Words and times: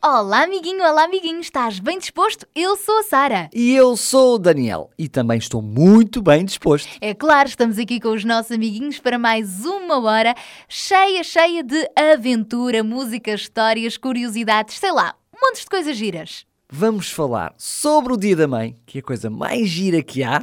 Olá, 0.00 0.44
amiguinho, 0.44 0.84
olá, 0.84 1.04
amiguinho. 1.04 1.40
Estás 1.40 1.80
bem 1.80 1.98
disposto? 1.98 2.46
Eu 2.54 2.76
sou 2.76 2.98
a 3.00 3.02
Sara. 3.02 3.50
E 3.52 3.74
eu 3.74 3.96
sou 3.96 4.36
o 4.36 4.38
Daniel 4.38 4.90
e 4.96 5.08
também 5.08 5.38
estou 5.38 5.60
muito 5.60 6.22
bem 6.22 6.44
disposto. 6.44 6.88
É 7.00 7.12
claro, 7.12 7.48
estamos 7.48 7.80
aqui 7.80 7.98
com 7.98 8.10
os 8.10 8.24
nossos 8.24 8.52
amiguinhos 8.52 9.00
para 9.00 9.18
mais 9.18 9.64
uma 9.64 10.00
hora 10.00 10.36
cheia, 10.68 11.24
cheia 11.24 11.64
de 11.64 11.90
aventura, 11.96 12.84
música, 12.84 13.32
histórias, 13.32 13.96
curiosidades, 13.96 14.78
sei 14.78 14.92
lá, 14.92 15.16
um 15.34 15.44
monte 15.44 15.62
de 15.62 15.66
coisas 15.66 15.96
giras. 15.96 16.46
Vamos 16.70 17.10
falar 17.10 17.54
sobre 17.56 18.12
o 18.12 18.16
Dia 18.18 18.36
da 18.36 18.46
Mãe, 18.46 18.78
que 18.84 18.98
é 18.98 19.00
a 19.00 19.02
coisa 19.02 19.30
mais 19.30 19.70
gira 19.70 20.02
que 20.02 20.22
há. 20.22 20.42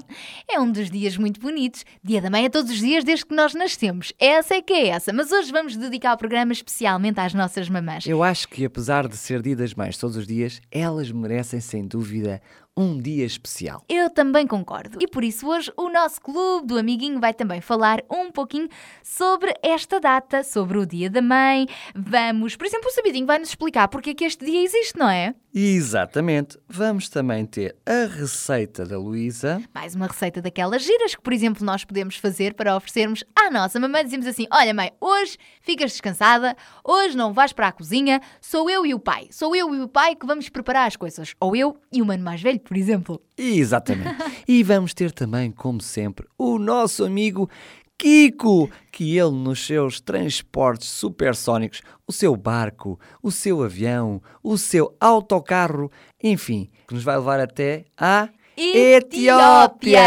É 0.50 0.60
um 0.60 0.72
dos 0.72 0.90
dias 0.90 1.18
muito 1.18 1.40
bonitos. 1.40 1.86
Dia 2.04 2.20
da 2.20 2.32
Mãe 2.32 2.46
é 2.46 2.50
todos 2.50 2.72
os 2.72 2.80
dias 2.80 3.04
desde 3.04 3.28
que 3.28 3.36
nós 3.36 3.54
nascemos. 3.54 4.12
Essa 4.18 4.56
é 4.56 4.62
que 4.62 4.74
é 4.74 4.88
essa. 4.88 5.14
Mas 5.14 5.32
hoje 5.32 5.52
vamos 5.52 5.78
dedicar 5.78 6.16
o 6.16 6.18
programa 6.18 6.52
especialmente 6.52 7.20
às 7.20 7.36
nossas 7.36 7.70
mamãs. 7.70 8.08
Eu 8.08 8.24
acho 8.24 8.48
que 8.48 8.66
apesar 8.66 9.08
de 9.08 9.16
ser 9.16 9.40
Dia 9.40 9.56
das 9.56 9.76
Mães 9.76 10.00
todos 10.00 10.18
os 10.18 10.26
dias, 10.26 10.60
elas 10.72 11.12
merecem 11.12 11.62
sem 11.62 11.86
dúvida 11.86 12.42
um 12.76 12.98
dia 12.98 13.24
especial. 13.24 13.84
Eu 13.88 14.10
também 14.10 14.48
concordo. 14.48 14.98
E 15.00 15.08
por 15.08 15.24
isso 15.24 15.48
hoje 15.48 15.72
o 15.78 15.90
nosso 15.90 16.20
clube 16.20 16.66
do 16.66 16.78
amiguinho 16.78 17.20
vai 17.20 17.36
também 17.36 17.62
falar 17.62 18.04
um 18.12 18.32
pouquinho 18.32 18.68
sobre 19.04 19.54
esta 19.62 20.00
data, 20.00 20.44
sobre 20.44 20.80
o 20.80 20.88
Dia 20.88 21.08
da 21.08 21.22
Mãe. 21.22 21.68
Vamos, 21.96 22.56
por 22.56 22.66
exemplo, 22.66 22.90
o 22.90 22.92
Sabidinho 22.92 23.28
vai 23.28 23.38
nos 23.38 23.50
explicar 23.50 23.88
porque 23.88 24.10
é 24.10 24.14
que 24.16 24.26
este 24.26 24.44
dia 24.44 24.64
existe, 24.64 24.98
não 24.98 25.08
é? 25.08 25.36
Exatamente. 25.58 26.60
Vamos 26.68 27.08
também 27.08 27.46
ter 27.46 27.78
a 27.86 28.08
receita 28.14 28.86
da 28.86 29.00
Luísa. 29.00 29.64
Mais 29.74 29.96
uma 29.96 30.06
receita 30.06 30.42
daquelas 30.42 30.84
giras 30.84 31.16
que, 31.16 31.22
por 31.22 31.32
exemplo, 31.32 31.66
nós 31.66 31.86
podemos 31.86 32.18
fazer 32.18 32.54
para 32.56 32.76
oferecermos 32.76 33.24
à 33.34 33.50
nossa 33.50 33.80
mamãe. 33.80 34.04
Dizemos 34.04 34.28
assim: 34.28 34.46
Olha, 34.52 34.74
mãe, 34.74 34.92
hoje 35.00 35.38
ficas 35.62 35.94
descansada, 35.94 36.58
hoje 36.84 37.16
não 37.16 37.32
vais 37.32 37.54
para 37.54 37.70
a 37.70 37.72
cozinha, 37.72 38.20
sou 38.42 38.70
eu 38.70 38.86
e 38.86 38.94
o 38.94 39.00
pai. 39.00 39.30
Sou 39.32 39.56
eu 39.56 39.74
e 39.74 39.80
o 39.80 39.88
pai 39.88 40.14
que 40.14 40.26
vamos 40.26 40.50
preparar 40.50 40.88
as 40.88 40.98
coisas. 40.98 41.34
Ou 41.40 41.56
eu 41.56 41.78
e 41.90 42.02
o 42.02 42.06
mano 42.06 42.22
mais 42.22 42.42
velho, 42.42 42.60
por 42.60 42.76
exemplo. 42.76 43.22
Exatamente. 43.38 44.14
e 44.46 44.62
vamos 44.62 44.94
ter 44.94 45.14
também, 45.14 45.52
como 45.52 45.80
sempre, 45.80 46.28
o 46.38 46.60
nosso 46.60 47.06
amigo 47.06 47.50
Kiko, 47.98 48.70
que 48.92 49.18
ele 49.18 49.32
nos 49.32 49.66
seus 49.66 50.02
transportes 50.02 50.90
supersónicos, 50.90 51.82
o 52.06 52.12
seu 52.12 52.36
barco, 52.36 53.00
o 53.24 53.32
seu 53.32 53.64
avião, 53.64 54.22
o 54.44 54.58
seu 54.58 54.96
autocarro, 55.00 55.92
enfim, 56.22 56.70
que 56.88 56.94
nos 56.94 57.04
vai 57.04 57.18
levar 57.18 57.40
até 57.40 57.86
a 57.98 58.30
Etiópia. 58.58 60.02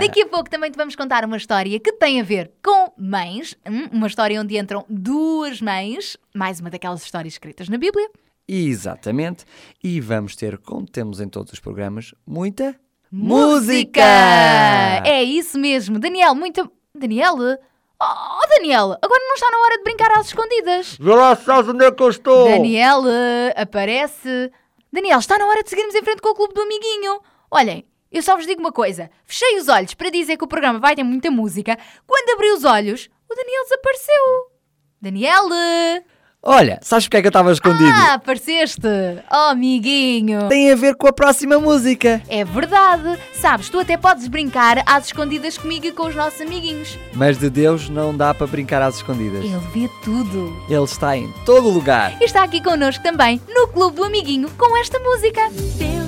Daqui 0.00 0.22
a 0.22 0.26
pouco 0.26 0.50
também 0.50 0.70
te 0.70 0.76
vamos 0.76 0.96
contar 0.96 1.24
uma 1.24 1.36
história 1.36 1.78
que 1.78 1.92
tem 1.92 2.20
a 2.20 2.24
ver 2.24 2.50
com 2.64 2.92
mães. 2.98 3.54
Hum, 3.64 3.88
Uma 3.92 4.08
história 4.08 4.40
onde 4.40 4.58
entram 4.58 4.84
duas 4.88 5.60
mães. 5.60 6.16
Mais 6.34 6.58
uma 6.58 6.68
daquelas 6.68 7.04
histórias 7.04 7.34
escritas 7.34 7.68
na 7.68 7.78
Bíblia. 7.78 8.10
Exatamente. 8.48 9.44
E 9.82 10.00
vamos 10.00 10.34
ter, 10.34 10.58
como 10.58 10.84
temos 10.86 11.20
em 11.20 11.28
todos 11.28 11.52
os 11.52 11.60
programas, 11.60 12.12
muita 12.26 12.76
Música! 13.10 14.02
É 15.04 15.22
isso 15.22 15.58
mesmo. 15.58 15.98
Daniel, 15.98 16.34
muita. 16.34 16.68
Daniel? 16.96 17.36
Oh, 18.00 18.46
Daniel, 18.56 18.96
agora 19.00 19.24
não 19.24 19.34
está 19.34 19.50
na 19.50 19.58
hora 19.58 19.78
de 19.78 19.84
brincar 19.84 20.10
às 20.18 20.26
escondidas. 20.26 20.96
Vê 21.00 21.14
lá, 21.14 21.34
sabes 21.34 21.70
onde 21.70 21.84
é 21.84 21.90
que 21.90 22.02
eu 22.02 22.10
estou? 22.10 22.48
Daniel, 22.48 23.02
aparece. 23.54 24.52
Daniel, 24.92 25.18
está 25.18 25.38
na 25.38 25.46
hora 25.46 25.62
de 25.62 25.70
seguirmos 25.70 25.94
em 25.94 26.02
frente 26.02 26.20
com 26.20 26.30
o 26.30 26.34
Clube 26.34 26.54
do 26.54 26.60
Amiguinho. 26.62 27.20
Olhem, 27.50 27.86
eu 28.10 28.22
só 28.22 28.36
vos 28.36 28.46
digo 28.46 28.60
uma 28.60 28.72
coisa. 28.72 29.10
Fechei 29.24 29.58
os 29.58 29.68
olhos 29.68 29.94
para 29.94 30.10
dizer 30.10 30.36
que 30.36 30.44
o 30.44 30.48
programa 30.48 30.78
vai 30.78 30.94
ter 30.94 31.02
muita 31.02 31.30
música. 31.30 31.78
Quando 32.06 32.34
abri 32.34 32.50
os 32.52 32.64
olhos, 32.64 33.08
o 33.30 33.34
Daniel 33.34 33.62
desapareceu. 33.64 34.50
Daniel! 35.00 35.48
Olha, 36.48 36.78
sabes 36.80 37.06
porque 37.06 37.16
é 37.16 37.20
que 37.22 37.26
eu 37.26 37.30
estava 37.30 37.50
escondido? 37.50 37.90
Ah, 37.90 38.14
apareceste! 38.14 38.86
Oh, 39.28 39.50
amiguinho! 39.50 40.48
Tem 40.48 40.70
a 40.70 40.76
ver 40.76 40.94
com 40.94 41.08
a 41.08 41.12
próxima 41.12 41.58
música. 41.58 42.22
É 42.28 42.44
verdade! 42.44 43.18
Sabes, 43.34 43.68
tu 43.68 43.80
até 43.80 43.96
podes 43.96 44.28
brincar 44.28 44.80
às 44.86 45.06
escondidas 45.06 45.58
comigo 45.58 45.86
e 45.86 45.90
com 45.92 46.06
os 46.06 46.14
nossos 46.14 46.40
amiguinhos. 46.40 46.96
Mas 47.14 47.36
de 47.36 47.50
Deus 47.50 47.88
não 47.88 48.16
dá 48.16 48.32
para 48.32 48.46
brincar 48.46 48.80
às 48.80 48.94
escondidas. 48.94 49.44
Ele 49.44 49.58
vê 49.74 49.90
tudo. 50.04 50.56
Ele 50.70 50.84
está 50.84 51.16
em 51.16 51.28
todo 51.44 51.68
lugar. 51.68 52.16
E 52.20 52.24
está 52.24 52.44
aqui 52.44 52.62
connosco 52.62 53.02
também, 53.02 53.40
no 53.48 53.66
Clube 53.66 53.96
do 53.96 54.04
Amiguinho, 54.04 54.48
com 54.56 54.76
esta 54.76 55.00
música. 55.00 55.50
Deus 55.50 56.05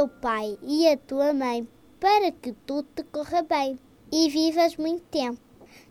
teu 0.00 0.08
pai 0.08 0.56
e 0.62 0.88
a 0.88 0.96
tua 0.96 1.34
mãe 1.34 1.68
para 2.00 2.32
que 2.32 2.54
tudo 2.64 2.88
te 2.94 3.02
corra 3.02 3.42
bem 3.42 3.78
e 4.10 4.30
vivas 4.30 4.78
muito 4.78 5.02
tempo. 5.08 5.38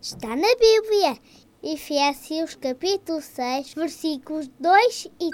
Está 0.02 0.30
na 0.34 0.48
Bíblia, 0.58 1.16
Efésios 1.62 2.56
capítulo 2.56 3.20
6, 3.20 3.74
versículos 3.74 4.48
2 4.58 5.04
e 5.04 5.10
3. 5.10 5.30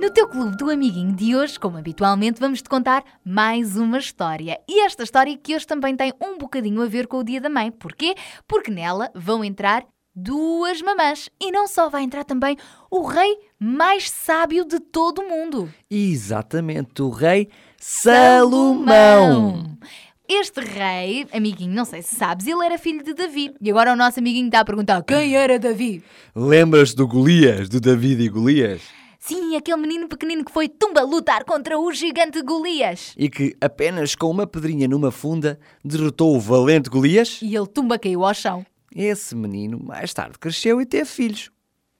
No 0.00 0.10
teu 0.10 0.28
clube 0.28 0.56
do 0.56 0.70
amiguinho 0.70 1.14
de 1.14 1.36
hoje, 1.36 1.60
como 1.60 1.76
habitualmente, 1.76 2.40
vamos 2.40 2.62
te 2.62 2.70
contar 2.70 3.04
mais 3.22 3.76
uma 3.76 3.98
história. 3.98 4.58
E 4.66 4.80
esta 4.80 5.02
história 5.02 5.36
que 5.36 5.54
hoje 5.54 5.66
também 5.66 5.94
tem 5.94 6.14
um 6.22 6.38
bocadinho 6.38 6.80
a 6.80 6.86
ver 6.86 7.06
com 7.06 7.18
o 7.18 7.24
Dia 7.24 7.40
da 7.40 7.50
Mãe. 7.50 7.70
Porquê? 7.70 8.14
Porque 8.46 8.70
nela 8.70 9.10
vão 9.14 9.44
entrar 9.44 9.84
duas 10.16 10.80
mamãs. 10.80 11.28
E 11.38 11.52
não 11.52 11.68
só 11.68 11.90
vai 11.90 12.02
entrar 12.02 12.24
também 12.24 12.56
o 12.90 13.06
rei 13.06 13.38
mais 13.60 14.10
sábio 14.10 14.64
de 14.64 14.80
todo 14.80 15.20
o 15.20 15.28
mundo. 15.28 15.70
Exatamente, 15.90 17.02
o 17.02 17.10
rei 17.10 17.50
Salomão. 17.78 19.76
Este 20.28 20.60
rei, 20.60 21.24
amiguinho, 21.32 21.72
não 21.72 21.84
sei 21.84 22.02
se 22.02 22.16
sabes, 22.16 22.48
ele 22.48 22.64
era 22.64 22.78
filho 22.78 23.04
de 23.04 23.14
Davi. 23.14 23.54
E 23.60 23.70
agora 23.70 23.92
o 23.92 23.96
nosso 23.96 24.18
amiguinho 24.18 24.46
está 24.46 24.60
a 24.60 24.64
perguntar 24.64 25.04
quem 25.04 25.36
era 25.36 25.56
Davi? 25.56 26.02
Lembras 26.34 26.94
do 26.94 27.06
Golias, 27.06 27.68
do 27.68 27.80
David 27.80 28.22
e 28.22 28.28
Golias? 28.28 28.82
Sim, 29.20 29.56
aquele 29.56 29.76
menino 29.80 30.08
pequenino 30.08 30.44
que 30.44 30.52
foi 30.52 30.68
tumba 30.68 31.02
lutar 31.02 31.44
contra 31.44 31.78
o 31.78 31.92
gigante 31.92 32.42
Golias. 32.42 33.14
E 33.16 33.28
que 33.28 33.56
apenas 33.60 34.14
com 34.16 34.28
uma 34.28 34.46
pedrinha 34.46 34.88
numa 34.88 35.12
funda 35.12 35.58
derrotou 35.84 36.34
o 36.34 36.40
valente 36.40 36.90
Golias? 36.90 37.40
E 37.40 37.54
ele 37.54 37.66
tumba 37.66 37.98
caiu 37.98 38.24
ao 38.24 38.34
chão. 38.34 38.66
Esse 38.98 39.36
menino 39.36 39.78
mais 39.78 40.14
tarde 40.14 40.38
cresceu 40.38 40.80
e 40.80 40.86
teve 40.86 41.04
filhos. 41.04 41.50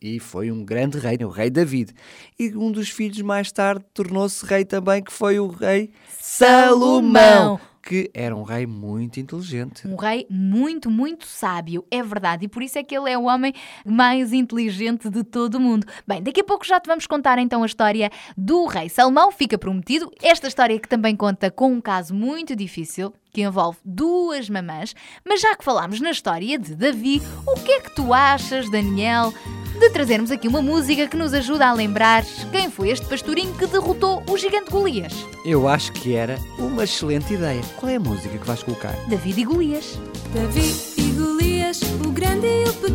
E 0.00 0.18
foi 0.18 0.50
um 0.50 0.64
grande 0.64 0.98
rei, 0.98 1.18
o 1.22 1.28
rei 1.28 1.50
David. 1.50 1.92
E 2.38 2.56
um 2.56 2.72
dos 2.72 2.88
filhos 2.88 3.20
mais 3.20 3.52
tarde 3.52 3.84
tornou-se 3.92 4.44
rei 4.46 4.64
também, 4.64 5.02
que 5.02 5.12
foi 5.12 5.38
o 5.38 5.46
rei 5.46 5.90
Salomão, 6.18 7.60
que 7.86 8.10
era 8.12 8.34
um 8.34 8.42
rei 8.42 8.66
muito 8.66 9.20
inteligente. 9.20 9.86
Um 9.86 9.94
rei 9.94 10.26
muito, 10.28 10.90
muito 10.90 11.24
sábio, 11.24 11.86
é 11.88 12.02
verdade, 12.02 12.46
e 12.46 12.48
por 12.48 12.60
isso 12.60 12.76
é 12.76 12.82
que 12.82 12.96
ele 12.96 13.08
é 13.08 13.16
o 13.16 13.22
homem 13.22 13.54
mais 13.86 14.32
inteligente 14.32 15.08
de 15.08 15.22
todo 15.22 15.54
o 15.54 15.60
mundo. 15.60 15.86
Bem, 16.04 16.20
daqui 16.20 16.40
a 16.40 16.44
pouco 16.44 16.66
já 16.66 16.80
te 16.80 16.88
vamos 16.88 17.06
contar 17.06 17.38
então 17.38 17.62
a 17.62 17.66
história 17.66 18.10
do 18.36 18.66
rei 18.66 18.88
Salomão, 18.88 19.30
fica 19.30 19.56
prometido. 19.56 20.10
Esta 20.20 20.48
história 20.48 20.78
que 20.80 20.88
também 20.88 21.14
conta 21.14 21.48
com 21.48 21.72
um 21.72 21.80
caso 21.80 22.12
muito 22.12 22.56
difícil, 22.56 23.14
que 23.32 23.42
envolve 23.42 23.78
duas 23.84 24.50
mamãs, 24.50 24.92
mas 25.24 25.40
já 25.40 25.54
que 25.54 25.64
falámos 25.64 26.00
na 26.00 26.10
história 26.10 26.58
de 26.58 26.74
Davi, 26.74 27.22
o 27.46 27.54
que 27.60 27.70
é 27.70 27.80
que 27.80 27.94
tu 27.94 28.12
achas, 28.12 28.68
Daniel, 28.68 29.32
de 29.76 29.90
trazermos 29.90 30.30
aqui 30.30 30.48
uma 30.48 30.62
música 30.62 31.06
que 31.06 31.16
nos 31.16 31.34
ajuda 31.34 31.66
a 31.66 31.72
lembrar 31.72 32.24
quem 32.50 32.70
foi 32.70 32.88
este 32.88 33.06
pastorinho 33.06 33.52
que 33.54 33.66
derrotou 33.66 34.22
o 34.28 34.36
gigante 34.36 34.70
Golias? 34.70 35.12
Eu 35.44 35.68
acho 35.68 35.92
que 35.92 36.14
era 36.14 36.38
uma 36.58 36.84
excelente 36.84 37.34
ideia. 37.34 37.60
Qual 37.76 37.90
é 37.90 37.96
a 37.96 38.00
música 38.00 38.36
que 38.38 38.46
vais 38.46 38.62
colocar? 38.62 38.94
David 39.06 39.40
e 39.40 39.44
Golias. 39.44 39.98
Davi 40.32 40.74
e 40.96 41.10
Golias, 41.12 41.80
o 42.04 42.10
grande 42.10 42.46
e 42.46 42.64
o 42.68 42.72
pequeno, 42.72 42.85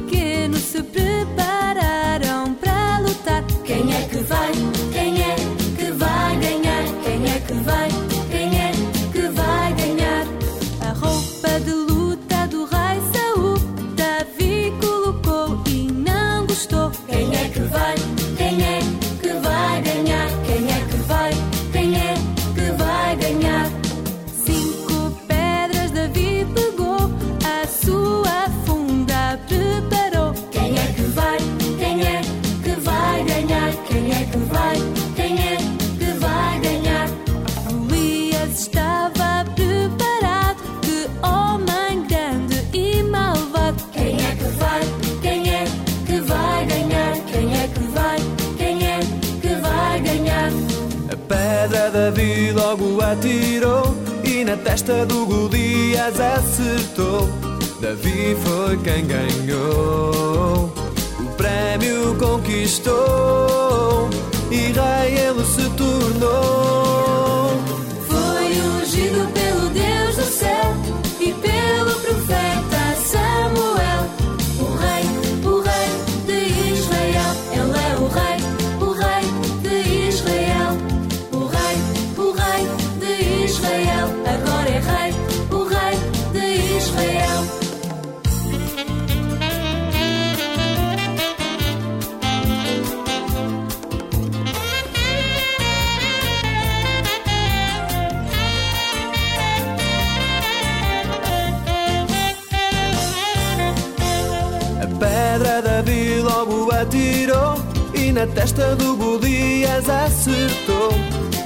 pedra 105.31 105.61
Davi 105.61 106.19
logo 106.19 106.69
atirou 106.71 107.55
e 107.93 108.11
na 108.11 108.27
testa 108.27 108.75
do 108.75 108.97
Golias 108.97 109.88
acertou. 109.89 110.91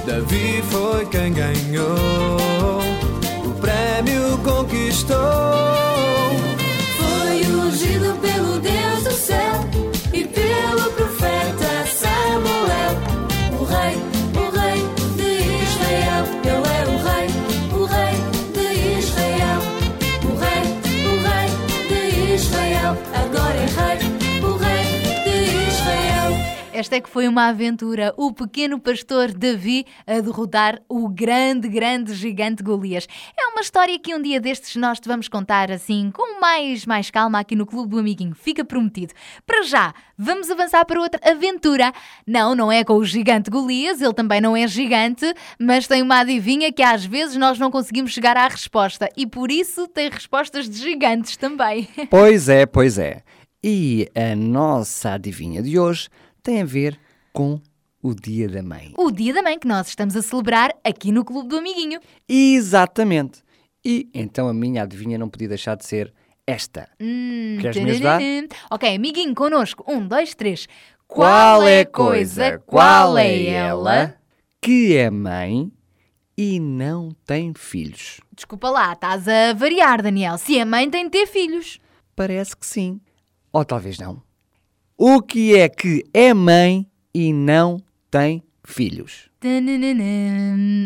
Davi 0.04 0.62
foi 0.70 1.06
quem 1.06 1.32
ganhou, 1.32 2.80
o 3.44 3.50
prémio 3.60 4.38
conquistou. 4.38 5.16
Foi 6.98 7.36
ungido 7.52 8.16
pelo 8.20 8.58
Deus 8.58 9.04
do 9.04 9.12
céu 9.12 9.55
Esta 26.76 26.96
é 26.96 27.00
que 27.00 27.08
foi 27.08 27.26
uma 27.26 27.48
aventura, 27.48 28.12
o 28.18 28.34
pequeno 28.34 28.78
pastor 28.78 29.32
Davi 29.32 29.86
a 30.06 30.20
derrotar 30.20 30.78
o 30.90 31.08
grande, 31.08 31.70
grande 31.70 32.12
gigante 32.12 32.62
Golias. 32.62 33.08
É 33.34 33.46
uma 33.46 33.62
história 33.62 33.98
que 33.98 34.14
um 34.14 34.20
dia 34.20 34.38
destes 34.38 34.76
nós 34.76 35.00
te 35.00 35.08
vamos 35.08 35.26
contar 35.26 35.72
assim, 35.72 36.10
com 36.12 36.38
mais, 36.38 36.84
mais 36.84 37.10
calma 37.10 37.40
aqui 37.40 37.56
no 37.56 37.64
Clube 37.64 37.88
do 37.88 37.98
Amiguinho, 37.98 38.34
fica 38.34 38.62
prometido. 38.62 39.14
Para 39.46 39.62
já, 39.62 39.94
vamos 40.18 40.50
avançar 40.50 40.84
para 40.84 41.00
outra 41.00 41.18
aventura. 41.24 41.94
Não, 42.26 42.54
não 42.54 42.70
é 42.70 42.84
com 42.84 42.96
o 42.96 43.04
gigante 43.06 43.48
Golias, 43.48 44.02
ele 44.02 44.12
também 44.12 44.42
não 44.42 44.54
é 44.54 44.68
gigante, 44.68 45.24
mas 45.58 45.86
tem 45.86 46.02
uma 46.02 46.18
adivinha 46.18 46.70
que 46.70 46.82
às 46.82 47.06
vezes 47.06 47.36
nós 47.36 47.58
não 47.58 47.70
conseguimos 47.70 48.12
chegar 48.12 48.36
à 48.36 48.48
resposta 48.48 49.08
e 49.16 49.26
por 49.26 49.50
isso 49.50 49.88
tem 49.88 50.10
respostas 50.10 50.68
de 50.68 50.76
gigantes 50.76 51.38
também. 51.38 51.88
Pois 52.10 52.50
é, 52.50 52.66
pois 52.66 52.98
é. 52.98 53.22
E 53.64 54.08
a 54.14 54.36
nossa 54.36 55.14
adivinha 55.14 55.62
de 55.62 55.78
hoje 55.78 56.10
tem 56.46 56.62
a 56.62 56.64
ver 56.64 56.96
com 57.32 57.60
o 58.00 58.14
Dia 58.14 58.48
da 58.48 58.62
Mãe. 58.62 58.92
O 58.96 59.10
Dia 59.10 59.34
da 59.34 59.42
Mãe 59.42 59.58
que 59.58 59.66
nós 59.66 59.88
estamos 59.88 60.14
a 60.14 60.22
celebrar 60.22 60.72
aqui 60.84 61.10
no 61.10 61.24
Clube 61.24 61.48
do 61.48 61.56
Amiguinho. 61.58 61.98
Exatamente. 62.28 63.42
E 63.84 64.08
então 64.14 64.46
a 64.48 64.54
minha 64.54 64.84
adivinha 64.84 65.18
não 65.18 65.28
podia 65.28 65.48
deixar 65.48 65.76
de 65.76 65.84
ser 65.84 66.14
esta. 66.46 66.88
Hum, 67.00 67.58
Queres 67.60 67.76
me 67.82 67.90
ajudar? 67.90 68.20
Ok, 68.70 68.94
amiguinho, 68.94 69.34
connosco. 69.34 69.84
Um, 69.90 70.06
dois, 70.06 70.36
três. 70.36 70.68
Qual 71.08 71.64
é 71.64 71.80
a 71.80 71.86
coisa, 71.86 72.60
qual 72.64 73.18
é 73.18 73.46
ela, 73.46 74.14
que 74.62 74.96
é 74.96 75.10
mãe 75.10 75.72
e 76.38 76.60
não 76.60 77.10
tem 77.24 77.52
filhos? 77.56 78.20
Desculpa 78.32 78.70
lá, 78.70 78.92
estás 78.92 79.26
a 79.26 79.52
variar, 79.52 80.00
Daniel. 80.00 80.38
Se 80.38 80.56
é 80.58 80.64
mãe, 80.64 80.88
tem 80.88 81.04
de 81.06 81.10
ter 81.10 81.26
filhos. 81.26 81.80
parece 82.14 82.56
que 82.56 82.66
sim. 82.66 83.00
Ou 83.52 83.64
talvez 83.64 83.98
não. 83.98 84.22
O 84.98 85.20
que 85.20 85.54
é 85.54 85.68
que 85.68 86.02
é 86.14 86.32
mãe 86.32 86.86
e 87.12 87.30
não 87.30 87.78
tem 88.10 88.42
filhos? 88.64 89.28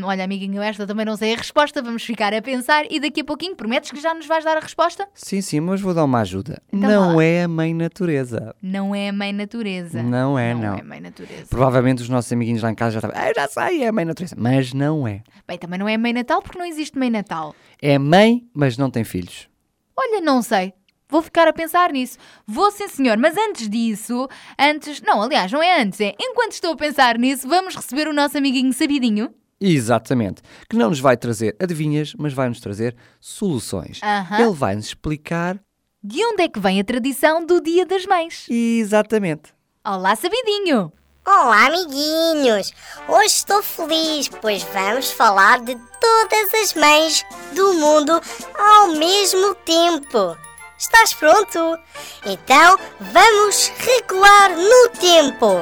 Olha, 0.04 0.24
amiguinho, 0.24 0.60
esta 0.60 0.84
também 0.84 1.06
não 1.06 1.16
sei 1.16 1.32
a 1.32 1.36
resposta. 1.36 1.80
Vamos 1.80 2.02
ficar 2.02 2.34
a 2.34 2.42
pensar 2.42 2.90
e 2.90 2.98
daqui 2.98 3.20
a 3.20 3.24
pouquinho 3.24 3.54
prometes 3.54 3.92
que 3.92 4.00
já 4.00 4.12
nos 4.12 4.26
vais 4.26 4.42
dar 4.42 4.56
a 4.56 4.60
resposta? 4.60 5.08
Sim, 5.14 5.40
sim, 5.40 5.60
mas 5.60 5.80
vou 5.80 5.94
dar 5.94 6.02
uma 6.02 6.22
ajuda. 6.22 6.60
Então 6.72 6.90
não 6.90 7.16
vá. 7.16 7.24
é 7.24 7.44
a 7.44 7.48
mãe 7.48 7.72
natureza. 7.72 8.52
Não 8.60 8.92
é 8.92 9.10
a 9.10 9.12
mãe 9.12 9.32
natureza. 9.32 10.02
Não 10.02 10.36
é, 10.36 10.54
não. 10.54 10.60
Não 10.60 10.74
é 10.74 10.80
a 10.80 10.84
mãe 10.84 11.00
natureza. 11.00 11.46
Provavelmente 11.48 12.02
os 12.02 12.08
nossos 12.08 12.32
amiguinhos 12.32 12.62
lá 12.62 12.70
em 12.72 12.74
casa 12.74 12.98
já 12.98 13.06
estavam. 13.06 13.16
Ah, 13.16 13.32
já 13.32 13.46
sei, 13.46 13.84
é 13.84 13.86
a 13.86 13.92
mãe 13.92 14.04
natureza. 14.04 14.34
Mas 14.36 14.74
não 14.74 15.06
é. 15.06 15.22
Bem, 15.46 15.56
também 15.56 15.78
não 15.78 15.88
é 15.88 15.96
mãe 15.96 16.12
natal 16.12 16.42
porque 16.42 16.58
não 16.58 16.66
existe 16.66 16.98
mãe 16.98 17.10
natal. 17.10 17.54
É 17.80 17.96
mãe, 17.96 18.44
mas 18.52 18.76
não 18.76 18.90
tem 18.90 19.04
filhos. 19.04 19.48
Olha, 19.96 20.20
não 20.20 20.42
sei. 20.42 20.72
Vou 21.10 21.22
ficar 21.22 21.48
a 21.48 21.52
pensar 21.52 21.92
nisso. 21.92 22.16
Vou 22.46 22.70
sim, 22.70 22.88
senhor. 22.88 23.16
Mas 23.18 23.36
antes 23.36 23.68
disso, 23.68 24.28
antes. 24.58 25.00
Não, 25.02 25.20
aliás, 25.22 25.50
não 25.50 25.62
é 25.62 25.80
antes, 25.82 26.00
é. 26.00 26.14
Enquanto 26.20 26.52
estou 26.52 26.72
a 26.72 26.76
pensar 26.76 27.18
nisso, 27.18 27.48
vamos 27.48 27.74
receber 27.74 28.08
o 28.08 28.12
nosso 28.12 28.38
amiguinho 28.38 28.72
sabidinho. 28.72 29.34
Exatamente. 29.60 30.40
Que 30.68 30.76
não 30.76 30.88
nos 30.88 31.00
vai 31.00 31.16
trazer 31.16 31.54
adivinhas, 31.60 32.14
mas 32.18 32.32
vai 32.32 32.48
nos 32.48 32.60
trazer 32.60 32.96
soluções. 33.20 34.00
Aham. 34.02 34.40
Ele 34.40 34.54
vai 34.54 34.74
nos 34.74 34.86
explicar 34.86 35.58
De 36.02 36.24
onde 36.24 36.42
é 36.44 36.48
que 36.48 36.58
vem 36.58 36.80
a 36.80 36.84
tradição 36.84 37.44
do 37.44 37.60
Dia 37.60 37.84
das 37.84 38.06
Mães? 38.06 38.46
exatamente. 38.48 39.52
Olá, 39.86 40.14
sabidinho! 40.16 40.92
Olá, 41.26 41.66
amiguinhos! 41.66 42.72
Hoje 43.08 43.26
estou 43.26 43.62
feliz, 43.62 44.28
pois 44.28 44.62
vamos 44.62 45.10
falar 45.10 45.60
de 45.60 45.74
todas 46.00 46.54
as 46.62 46.74
mães 46.74 47.24
do 47.54 47.74
mundo 47.74 48.20
ao 48.58 48.88
mesmo 48.96 49.54
tempo. 49.56 50.36
Estás 50.80 51.12
pronto? 51.12 51.78
Então 52.24 52.78
vamos 52.98 53.70
recuar 53.76 54.56
no 54.56 54.88
tempo. 54.98 55.60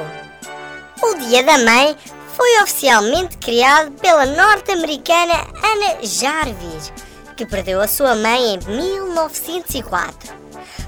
O 1.03 1.15
Dia 1.15 1.43
da 1.43 1.57
Mãe 1.57 1.97
foi 2.37 2.63
oficialmente 2.63 3.37
criado 3.37 3.91
pela 3.99 4.25
norte-americana 4.25 5.33
Anna 5.61 5.97
Jarvis, 6.03 6.93
que 7.35 7.45
perdeu 7.45 7.81
a 7.81 7.87
sua 7.89 8.15
mãe 8.15 8.53
em 8.53 8.59
1904. 8.59 10.33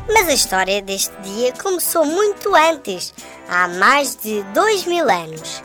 Mas 0.08 0.30
a 0.30 0.34
história 0.34 0.82
deste 0.82 1.14
dia 1.24 1.52
começou 1.62 2.06
muito 2.06 2.56
antes, 2.56 3.14
há 3.50 3.68
mais 3.68 4.16
de 4.16 4.44
dois 4.54 4.86
mil 4.86 5.10
anos. 5.10 5.62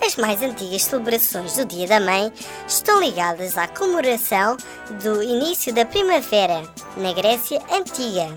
As 0.00 0.16
mais 0.16 0.42
antigas 0.42 0.82
celebrações 0.82 1.56
do 1.56 1.64
Dia 1.64 1.86
da 1.86 2.00
Mãe 2.00 2.32
estão 2.66 3.00
ligadas 3.00 3.58
à 3.58 3.66
comemoração 3.66 4.56
do 5.02 5.22
início 5.22 5.72
da 5.74 5.84
primavera, 5.84 6.62
na 6.96 7.12
Grécia 7.12 7.60
Antiga. 7.70 8.28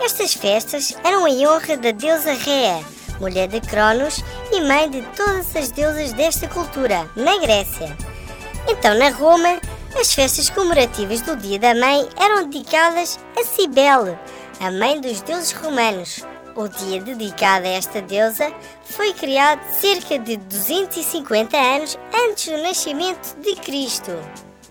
Estas 0.00 0.34
festas 0.34 0.96
eram 1.02 1.26
em 1.26 1.46
honra 1.46 1.76
da 1.76 1.90
deusa 1.90 2.32
Rea, 2.34 2.84
mulher 3.18 3.48
de 3.48 3.60
Cronos 3.62 4.22
e 4.52 4.60
mãe 4.60 4.90
de 4.90 5.02
todas 5.16 5.56
as 5.56 5.70
deusas 5.70 6.12
desta 6.12 6.46
cultura, 6.48 7.10
na 7.16 7.38
Grécia. 7.38 7.96
Então, 8.68 8.94
na 8.94 9.08
Roma, 9.08 9.60
as 9.98 10.12
festas 10.12 10.50
comemorativas 10.50 11.22
do 11.22 11.36
Dia 11.36 11.58
da 11.58 11.74
Mãe 11.74 12.08
eram 12.16 12.48
dedicadas 12.48 13.18
a 13.36 13.44
Cibele, 13.44 14.18
a 14.60 14.70
mãe 14.70 15.00
dos 15.00 15.22
deuses 15.22 15.52
romanos. 15.52 16.24
O 16.56 16.68
dia 16.68 17.00
dedicado 17.00 17.66
a 17.66 17.70
esta 17.70 18.00
deusa 18.00 18.52
foi 18.84 19.12
criado 19.12 19.60
cerca 19.72 20.16
de 20.18 20.36
250 20.36 21.56
anos 21.56 21.98
antes 22.14 22.46
do 22.46 22.62
nascimento 22.62 23.36
de 23.40 23.56
Cristo. 23.56 24.12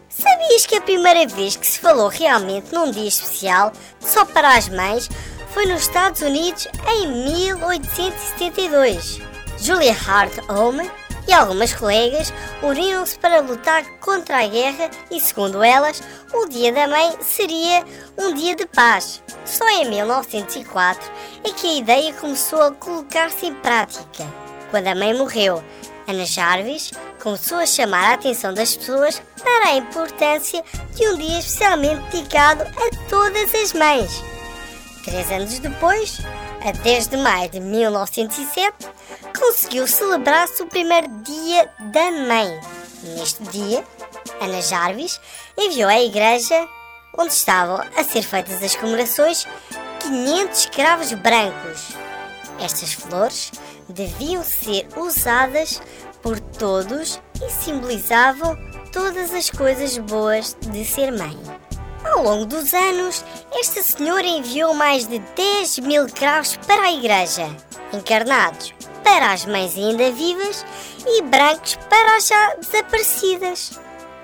Sabias 0.07 0.65
que 0.65 0.75
a 0.75 0.81
primeira 0.81 1.27
vez 1.27 1.57
que 1.57 1.67
se 1.67 1.79
falou 1.79 2.07
realmente 2.07 2.73
num 2.73 2.89
dia 2.89 3.07
especial 3.07 3.73
só 3.99 4.23
para 4.23 4.55
as 4.55 4.69
mães 4.69 5.09
foi 5.53 5.65
nos 5.65 5.81
Estados 5.81 6.21
Unidos 6.21 6.69
em 6.87 7.05
1872? 7.07 9.19
Julia 9.59 9.97
Hart 10.07 10.37
Home 10.49 10.89
e 11.27 11.33
algumas 11.33 11.73
colegas 11.73 12.33
uniram-se 12.61 13.17
para 13.17 13.41
lutar 13.41 13.83
contra 13.99 14.43
a 14.43 14.47
guerra 14.47 14.89
e, 15.09 15.19
segundo 15.19 15.63
elas, 15.63 16.01
o 16.33 16.47
Dia 16.47 16.71
da 16.71 16.87
Mãe 16.87 17.15
seria 17.21 17.83
um 18.17 18.33
dia 18.33 18.55
de 18.55 18.65
paz. 18.65 19.21
Só 19.45 19.67
em 19.69 19.89
1904 19.89 21.11
é 21.43 21.49
que 21.51 21.67
a 21.67 21.77
ideia 21.77 22.13
começou 22.13 22.61
a 22.61 22.71
colocar-se 22.71 23.45
em 23.45 23.53
prática. 23.53 24.25
Quando 24.71 24.87
a 24.87 24.95
mãe 24.95 25.13
morreu, 25.13 25.63
Ana 26.07 26.25
Jarvis 26.25 26.91
começou 27.21 27.59
a 27.59 27.65
chamar 27.65 28.11
a 28.11 28.13
atenção 28.15 28.53
das 28.53 28.75
pessoas 28.75 29.21
para 29.41 29.69
a 29.69 29.75
importância 29.77 30.63
de 30.95 31.07
um 31.07 31.17
dia 31.17 31.39
especialmente 31.39 32.01
dedicado 32.11 32.63
a 32.63 33.09
todas 33.09 33.53
as 33.55 33.73
mães. 33.73 34.23
Três 35.05 35.31
anos 35.31 35.59
depois, 35.59 36.19
a 36.65 36.71
10 36.71 37.07
de 37.07 37.17
maio 37.17 37.49
de 37.49 37.59
1907, 37.59 38.87
conseguiu 39.37 39.85
celebrar-se 39.85 40.63
o 40.63 40.67
primeiro 40.67 41.09
Dia 41.23 41.69
da 41.91 42.09
Mãe. 42.11 42.59
Neste 43.17 43.43
dia, 43.43 43.83
Ana 44.39 44.61
Jarvis 44.61 45.19
enviou 45.57 45.89
à 45.89 46.01
igreja 46.01 46.67
onde 47.17 47.33
estavam 47.33 47.85
a 47.97 48.03
ser 48.03 48.23
feitas 48.23 48.63
as 48.63 48.75
comemorações 48.77 49.45
500 49.99 50.57
escravos 50.57 51.11
brancos. 51.13 51.89
Estas 52.59 52.93
flores 52.93 53.51
deviam 53.89 54.41
ser 54.41 54.87
usadas 54.95 55.81
por 56.21 56.39
todos 56.39 57.19
e 57.45 57.49
simbolizavam 57.51 58.57
todas 58.93 59.33
as 59.33 59.49
coisas 59.49 59.97
boas 59.97 60.55
de 60.61 60.85
ser 60.85 61.11
mãe. 61.11 61.37
Ao 62.03 62.21
longo 62.21 62.45
dos 62.45 62.73
anos, 62.73 63.23
esta 63.53 63.81
senhora 63.81 64.25
enviou 64.25 64.73
mais 64.73 65.07
de 65.07 65.19
10 65.19 65.79
mil 65.79 66.07
cravos 66.07 66.57
para 66.67 66.83
a 66.83 66.91
igreja, 66.91 67.49
encarnados 67.93 68.73
para 69.03 69.31
as 69.31 69.45
mães 69.45 69.75
ainda 69.77 70.11
vivas 70.11 70.65
e 71.05 71.21
brancos 71.21 71.77
para 71.89 72.17
as 72.17 72.27
já 72.27 72.55
desaparecidas. 72.55 73.79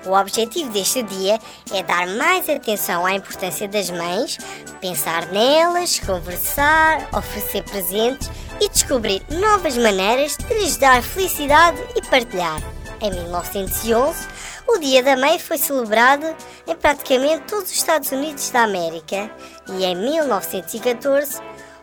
O 0.06 0.12
objetivo 0.12 0.70
deste 0.70 1.02
dia 1.02 1.38
é 1.72 1.82
dar 1.82 2.06
mais 2.06 2.48
atenção 2.48 3.04
à 3.04 3.14
importância 3.14 3.68
das 3.68 3.90
mães, 3.90 4.38
pensar 4.80 5.26
nelas, 5.26 5.98
conversar, 5.98 7.08
oferecer 7.12 7.62
presentes 7.64 8.30
e 8.60 8.68
descobrir 8.68 9.22
novas 9.30 9.76
maneiras 9.76 10.36
de 10.36 10.54
lhes 10.54 10.76
dar 10.76 11.02
felicidade 11.02 11.78
e 11.96 12.02
partilhar. 12.06 12.60
Em 13.02 13.10
1911, 13.10 14.28
o 14.74 14.78
Dia 14.78 15.02
da 15.02 15.16
Mãe 15.16 15.38
foi 15.38 15.58
celebrado 15.58 16.24
em 16.66 16.76
praticamente 16.76 17.42
todos 17.48 17.70
os 17.70 17.76
Estados 17.76 18.12
Unidos 18.12 18.50
da 18.50 18.62
América 18.62 19.30
e 19.68 19.84
em 19.84 19.96
1914 19.96 21.40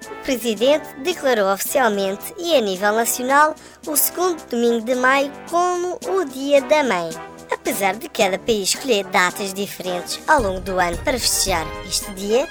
o 0.09 0.23
Presidente 0.23 0.87
declarou 1.03 1.51
oficialmente 1.51 2.33
e 2.37 2.55
a 2.55 2.61
nível 2.61 2.93
nacional 2.93 3.55
o 3.85 3.95
segundo 3.97 4.41
domingo 4.45 4.85
de 4.85 4.95
maio 4.95 5.31
como 5.49 5.99
o 6.07 6.23
Dia 6.25 6.61
da 6.61 6.83
Mãe. 6.83 7.09
Apesar 7.51 7.95
de 7.95 8.07
cada 8.07 8.39
país 8.39 8.69
escolher 8.69 9.05
datas 9.05 9.53
diferentes 9.53 10.19
ao 10.27 10.41
longo 10.41 10.61
do 10.61 10.79
ano 10.79 10.97
para 10.99 11.19
festejar 11.19 11.65
este 11.85 12.09
dia, 12.13 12.47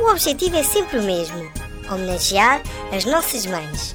o 0.00 0.10
objetivo 0.10 0.56
é 0.56 0.62
sempre 0.62 0.98
o 0.98 1.02
mesmo: 1.02 1.50
homenagear 1.90 2.62
as 2.94 3.04
nossas 3.04 3.44
mães. 3.44 3.94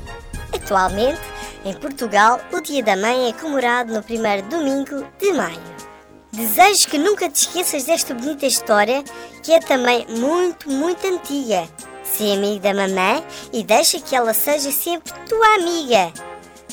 Atualmente, 0.54 1.22
em 1.66 1.74
Portugal, 1.74 2.40
o 2.52 2.60
Dia 2.60 2.84
da 2.84 2.96
Mãe 2.96 3.30
é 3.30 3.34
comemorado 3.34 3.94
no 3.94 4.04
primeiro 4.04 4.48
domingo 4.50 5.06
de 5.20 5.32
maio. 5.34 5.74
Desejo 6.32 6.88
que 6.88 6.98
nunca 6.98 7.30
te 7.30 7.36
esqueças 7.36 7.84
desta 7.84 8.14
bonita 8.14 8.46
história, 8.46 9.04
que 9.42 9.54
é 9.54 9.60
também 9.60 10.06
muito, 10.10 10.70
muito 10.70 11.06
antiga. 11.08 11.68
Se 12.04 12.34
amigo 12.34 12.60
da 12.60 12.74
mamãe 12.74 13.24
e 13.52 13.64
deixa 13.64 14.00
que 14.00 14.16
ela 14.16 14.34
seja 14.34 14.72
sempre 14.72 15.14
tua 15.28 15.56
amiga. 15.56 16.12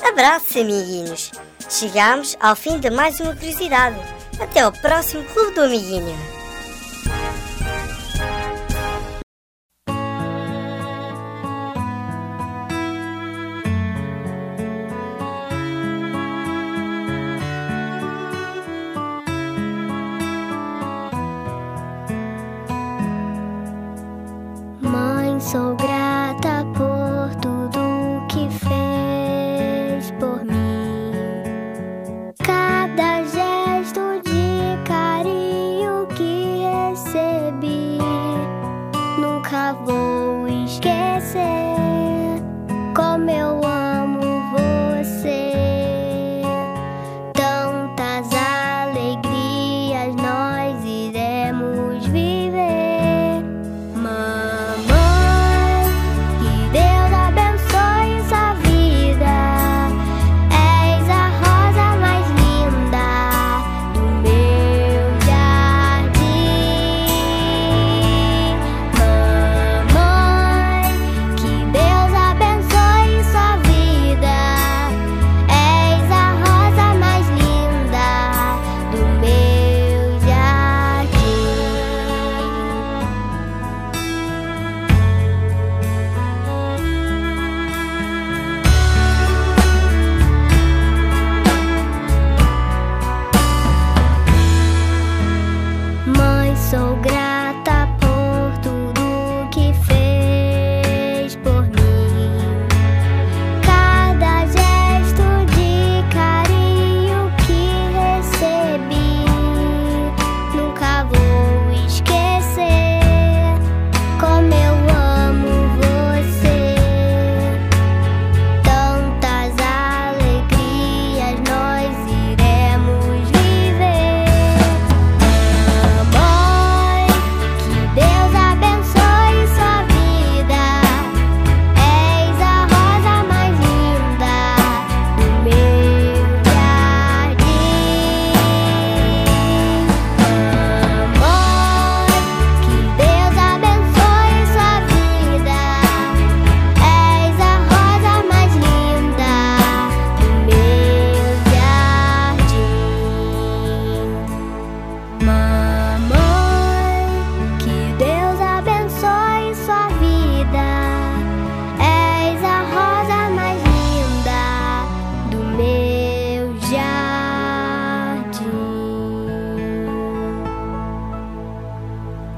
Abraços, 0.02 0.56
amiguinhos. 0.56 1.30
Chegamos 1.68 2.36
ao 2.40 2.56
fim 2.56 2.78
de 2.80 2.90
mais 2.90 3.20
uma 3.20 3.36
curiosidade. 3.36 3.96
Até 4.40 4.60
ao 4.60 4.72
próximo 4.72 5.22
Clube 5.24 5.54
do 5.54 5.62
Amiguinho. 5.62 6.39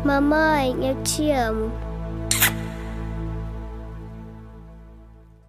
Mãe, 0.05 0.75
eu 0.87 1.01
te 1.03 1.31
amo. 1.31 1.71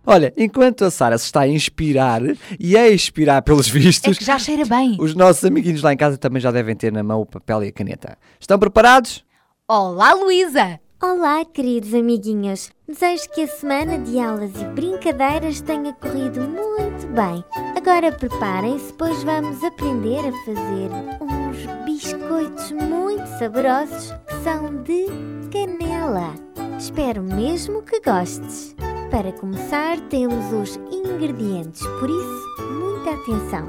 Olha, 0.06 0.34
enquanto 0.36 0.84
a 0.84 0.92
Sara 0.92 1.18
se 1.18 1.26
está 1.26 1.42
a 1.42 1.48
inspirar 1.48 2.22
e 2.60 2.78
a 2.78 2.90
expirar 2.90 3.42
pelos 3.42 3.70
É 3.70 3.72
vistos, 3.72 4.18
que 4.18 4.26
já 4.26 4.38
cheira 4.38 4.66
bem. 4.66 4.98
os 5.00 5.16
nossos 5.16 5.44
amiguinhos 5.46 5.82
lá 5.82 5.94
em 5.94 5.98
casa 5.98 6.18
também 6.18 6.42
já 6.42 6.52
devem 6.52 6.76
ter 6.76 6.92
na 6.92 7.02
mão 7.02 7.22
o 7.22 7.26
papel 7.26 7.64
e 7.64 7.70
a 7.70 7.72
caneta. 7.72 8.18
Estão 8.40 8.60
preparados? 8.60 9.24
Olá, 9.68 10.14
Luísa! 10.14 10.80
Olá, 11.06 11.44
queridos 11.44 11.94
amiguinhos. 11.94 12.72
Desejo 12.88 13.30
que 13.32 13.42
a 13.42 13.48
semana 13.48 14.00
de 14.00 14.18
aulas 14.22 14.52
e 14.56 14.64
brincadeiras 14.68 15.60
tenha 15.60 15.92
corrido 15.92 16.40
muito 16.40 17.08
bem. 17.08 17.44
Agora 17.76 18.10
preparem-se, 18.10 18.94
pois 18.94 19.22
vamos 19.22 19.62
aprender 19.62 20.20
a 20.20 20.32
fazer 20.46 20.90
uns 21.20 21.84
biscoitos 21.84 22.72
muito 22.72 23.28
saborosos 23.38 24.14
que 24.26 24.44
são 24.46 24.82
de 24.84 25.08
canela. 25.52 26.34
Espero 26.80 27.22
mesmo 27.22 27.82
que 27.82 28.00
gostes. 28.00 28.74
Para 29.12 29.34
começar, 29.34 30.00
temos 30.08 30.54
os 30.54 30.78
ingredientes, 30.90 31.86
por 32.00 32.10
isso, 32.10 32.64
muita 32.80 33.12
atenção. 33.12 33.68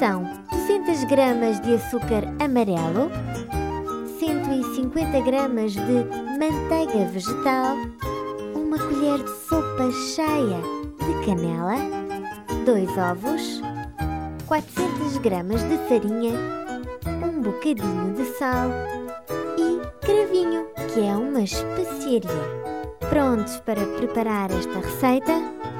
São 0.00 0.24
200 0.50 1.04
gramas 1.04 1.60
de 1.60 1.76
açúcar 1.76 2.24
amarelo, 2.40 3.12
150 4.26 5.20
gramas 5.20 5.72
de 5.72 5.80
manteiga 6.38 7.04
vegetal, 7.12 7.76
uma 8.54 8.78
colher 8.78 9.22
de 9.22 9.30
sopa 9.46 9.90
cheia 10.14 10.62
de 10.98 11.26
canela, 11.26 11.76
dois 12.64 12.88
ovos, 12.96 13.60
400 14.46 15.18
gramas 15.18 15.62
de 15.64 15.76
farinha, 15.88 16.32
um 17.22 17.42
bocadinho 17.42 18.14
de 18.14 18.24
sal 18.38 18.70
e 19.58 20.06
cravinho, 20.06 20.68
que 20.94 21.00
é 21.00 21.14
uma 21.14 21.42
especiaria. 21.42 22.30
Prontos 23.10 23.60
para 23.60 23.84
preparar 23.98 24.50
esta 24.50 24.78
receita? 24.78 25.32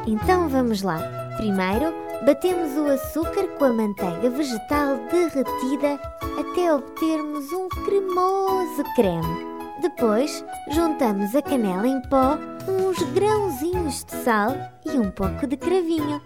Então 0.07 0.51
vamos 0.51 0.83
lá. 0.83 0.99
Primeiro, 1.39 1.95
batemos 2.27 2.77
o 2.77 2.91
açúcar 2.91 3.47
com 3.59 3.65
a 3.65 3.73
manteiga 3.73 4.29
vegetal 4.29 4.99
derretida 5.11 5.99
até 6.39 6.73
obtermos 6.73 7.53
um 7.53 7.69
cremoso 7.69 8.83
creme. 8.95 9.55
Depois, 9.81 10.45
juntamos 10.71 11.35
a 11.35 11.43
canela 11.43 11.87
em 11.87 12.01
pó, 12.09 12.39
uns 12.69 13.03
grãozinhos 13.13 14.05
de 14.05 14.13
sal 14.25 14.53
e 14.85 14.91
um 14.91 15.11
pouco 15.11 15.47
de 15.47 15.57
cravinho. 15.57 16.21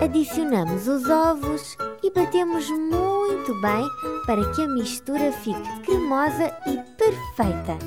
Adicionamos 0.00 0.88
os 0.88 1.08
ovos 1.08 1.76
e 2.02 2.10
batemos 2.10 2.68
muito 2.70 3.60
bem 3.60 3.88
para 4.26 4.44
que 4.52 4.62
a 4.62 4.68
mistura 4.68 5.32
fique 5.32 5.80
cremosa 5.82 6.52
e 6.66 6.78
perfeita. 6.96 7.78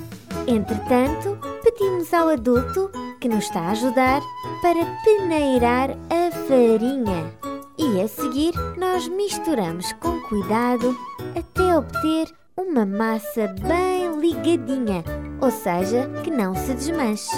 Entretanto, 0.48 1.38
pedimos 1.64 2.14
ao 2.14 2.30
adulto 2.30 2.90
que 3.20 3.28
nos 3.28 3.46
está 3.46 3.62
a 3.62 3.72
ajudar 3.72 4.22
para 4.62 4.86
peneirar 5.04 5.92
a 5.92 6.32
farinha. 6.48 7.57
E 7.94 8.02
a 8.02 8.08
seguir, 8.08 8.54
nós 8.78 9.08
misturamos 9.08 9.94
com 9.94 10.20
cuidado 10.24 10.94
até 11.38 11.78
obter 11.78 12.28
uma 12.58 12.86
massa 12.86 13.48
bem 13.48 14.20
ligadinha, 14.20 15.06
ou 15.40 15.50
seja, 15.50 16.10
que 16.22 16.30
não 16.30 16.54
se 16.54 16.74
desmanche. 16.74 17.32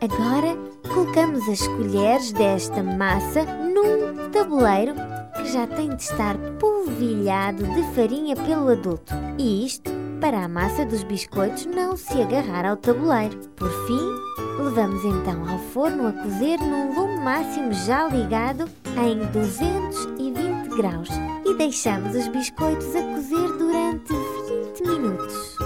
Agora, 0.00 0.56
colocamos 0.94 1.48
as 1.48 1.66
colheres 1.66 2.30
desta 2.32 2.84
massa 2.84 3.42
num 3.44 4.30
tabuleiro 4.30 4.94
que 5.36 5.52
já 5.52 5.66
tem 5.66 5.88
de 5.88 6.02
estar 6.02 6.38
polvilhado 6.60 7.64
de 7.64 7.82
farinha 7.92 8.36
pelo 8.36 8.68
adulto. 8.68 9.12
E 9.38 9.66
isto 9.66 9.90
para 10.20 10.44
a 10.44 10.48
massa 10.48 10.86
dos 10.86 11.02
biscoitos 11.02 11.66
não 11.66 11.96
se 11.96 12.22
agarrar 12.22 12.64
ao 12.64 12.76
tabuleiro. 12.76 13.36
Por 13.56 13.70
fim, 13.86 14.29
levamos 14.60 15.04
então 15.04 15.48
ao 15.48 15.58
forno 15.58 16.08
a 16.08 16.12
cozer 16.12 16.58
num 16.58 16.94
lume 16.94 17.24
máximo 17.24 17.72
já 17.72 18.08
ligado 18.08 18.68
em 18.96 19.18
220 19.32 20.76
graus 20.76 21.08
e 21.46 21.54
deixamos 21.54 22.14
os 22.14 22.28
biscoitos 22.28 22.94
a 22.94 23.02
cozer 23.02 23.48
durante 23.56 24.12
20 24.12 24.82
minutos. 24.86 25.56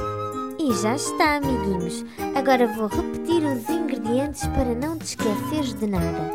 E 0.59 0.73
já 0.81 0.95
está, 0.95 1.37
amiguinhos. 1.37 2.05
Agora 2.37 2.67
vou 2.69 2.87
repetir 2.87 3.43
os 3.43 3.69
ingredientes 3.69 4.47
para 4.49 4.75
não 4.75 4.97
te 4.97 5.07
esqueceres 5.07 5.75
de 5.75 5.87
nada. 5.87 6.33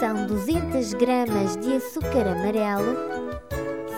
São 0.00 0.26
200 0.26 0.94
gramas 0.94 1.56
de 1.58 1.76
açúcar 1.76 2.26
amarelo, 2.26 2.96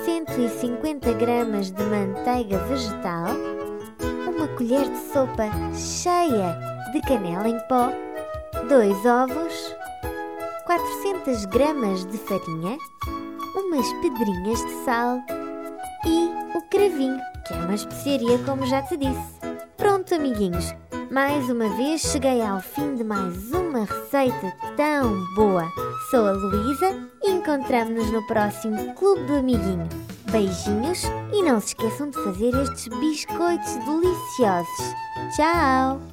150 0.04 1.12
gramas 1.14 1.70
de 1.70 1.82
manteiga 1.84 2.58
vegetal, 2.64 3.36
uma 4.26 4.48
colher 4.48 4.88
de 4.88 4.98
sopa 5.12 5.44
cheia 5.74 6.71
de 6.92 7.00
canela 7.00 7.48
em 7.48 7.59
pó, 7.68 7.90
dois 8.68 8.94
ovos, 9.07 9.74
400 10.66 11.46
gramas 11.46 12.05
de 12.05 12.18
farinha, 12.18 12.76
umas 13.57 13.90
pedrinhas 13.94 14.59
de 14.64 14.85
sal 14.85 15.18
e 16.05 16.57
o 16.57 16.62
cravinho, 16.70 17.18
que 17.46 17.55
é 17.55 17.57
uma 17.57 17.74
especiaria 17.74 18.38
como 18.44 18.66
já 18.66 18.83
te 18.83 18.96
disse. 18.98 19.40
Pronto, 19.78 20.14
amiguinhos, 20.14 20.74
mais 21.11 21.48
uma 21.48 21.68
vez 21.76 22.02
cheguei 22.02 22.42
ao 22.42 22.61
fim 22.61 22.94
de 22.94 23.05
mais 23.05 23.50
uma 23.52 23.87
receita 23.87 24.52
tão 24.76 25.35
boa. 25.35 25.64
Sou 26.11 26.26
a 26.26 26.33
Luísa 26.33 27.09
e 27.22 27.31
encontramos-nos 27.31 28.11
no 28.12 28.26
próximo 28.26 28.94
Clube 28.94 29.22
do 29.24 29.37
Amiguinho. 29.37 29.88
Beijinhos 30.31 31.05
e 31.33 31.42
não 31.42 31.59
se 31.59 31.68
esqueçam 31.68 32.11
de 32.11 32.22
fazer 32.22 32.55
estes 32.62 32.88
biscoitos 32.88 33.74
deliciosos. 33.87 34.94
Tchau! 35.37 36.12